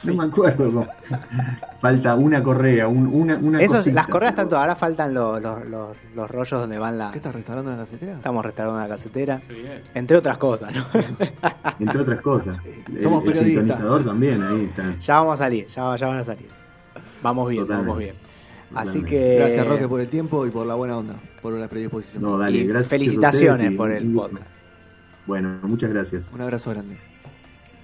No 0.05 0.15
me 0.15 0.25
acuerdo. 0.25 0.87
Falta 1.81 2.15
una 2.15 2.43
correa, 2.43 2.89
un- 2.89 3.07
una, 3.07 3.37
una 3.37 3.61
Esos, 3.61 3.79
cosita, 3.79 3.95
las 3.95 4.09
correas 4.09 4.35
tanto, 4.35 4.57
ahora 4.59 4.75
faltan 4.77 5.15
los, 5.15 5.41
los, 5.41 5.67
los, 5.67 5.97
los 6.15 6.31
rollos 6.31 6.61
donde 6.61 6.79
van 6.79 6.99
las. 6.99 7.13
¿Qué 7.13 7.19
estás 7.19 7.35
restaurando 7.35 7.71
la 7.71 7.77
casetera? 7.79 8.13
Estamos 8.15 8.45
restaurando 8.45 8.81
la 8.81 8.89
casetera. 8.89 9.41
Entre 9.95 10.17
otras 10.17 10.39
cosas, 10.39 10.73
¿no? 10.75 10.85
Entre 11.79 11.99
otras 12.01 12.21
cosas. 12.21 12.57
El- 12.65 13.03
Somos 13.03 13.23
el 13.25 13.29
periodistas. 13.33 13.63
sintonizador 13.67 14.05
también, 14.05 14.43
ahí 14.43 14.65
está. 14.65 14.97
ya 15.01 15.15
vamos 15.21 15.35
a 15.35 15.45
salir, 15.45 15.67
ya, 15.69 15.97
ya 15.97 16.07
van 16.09 16.19
a 16.19 16.25
salir. 16.25 16.49
Vamos 17.23 17.49
bien, 17.51 17.63
Totalmente. 17.63 17.89
vamos 17.89 17.99
bien. 18.03 18.15
Así 18.75 19.03
que. 19.03 19.37
Gracias, 19.39 19.67
Roque, 19.67 19.89
por 19.89 20.01
el 20.01 20.09
tiempo 20.09 20.47
y 20.47 20.51
por 20.51 20.67
la 20.67 20.75
buena 20.75 20.97
onda, 20.99 21.15
por 21.41 21.53
la 21.55 21.69
predisposición. 21.69 22.23
No, 22.23 22.37
dale, 22.39 22.59
y 22.59 22.67
gracias. 22.67 22.89
felicitaciones 22.91 23.73
por 23.77 23.91
el 23.93 24.11
y- 24.11 24.15
podcast. 24.15 24.47
Bueno, 25.27 25.59
muchas 25.63 25.91
gracias. 25.91 26.25
Un 26.33 26.41
abrazo 26.41 26.71
grande. 26.71 26.97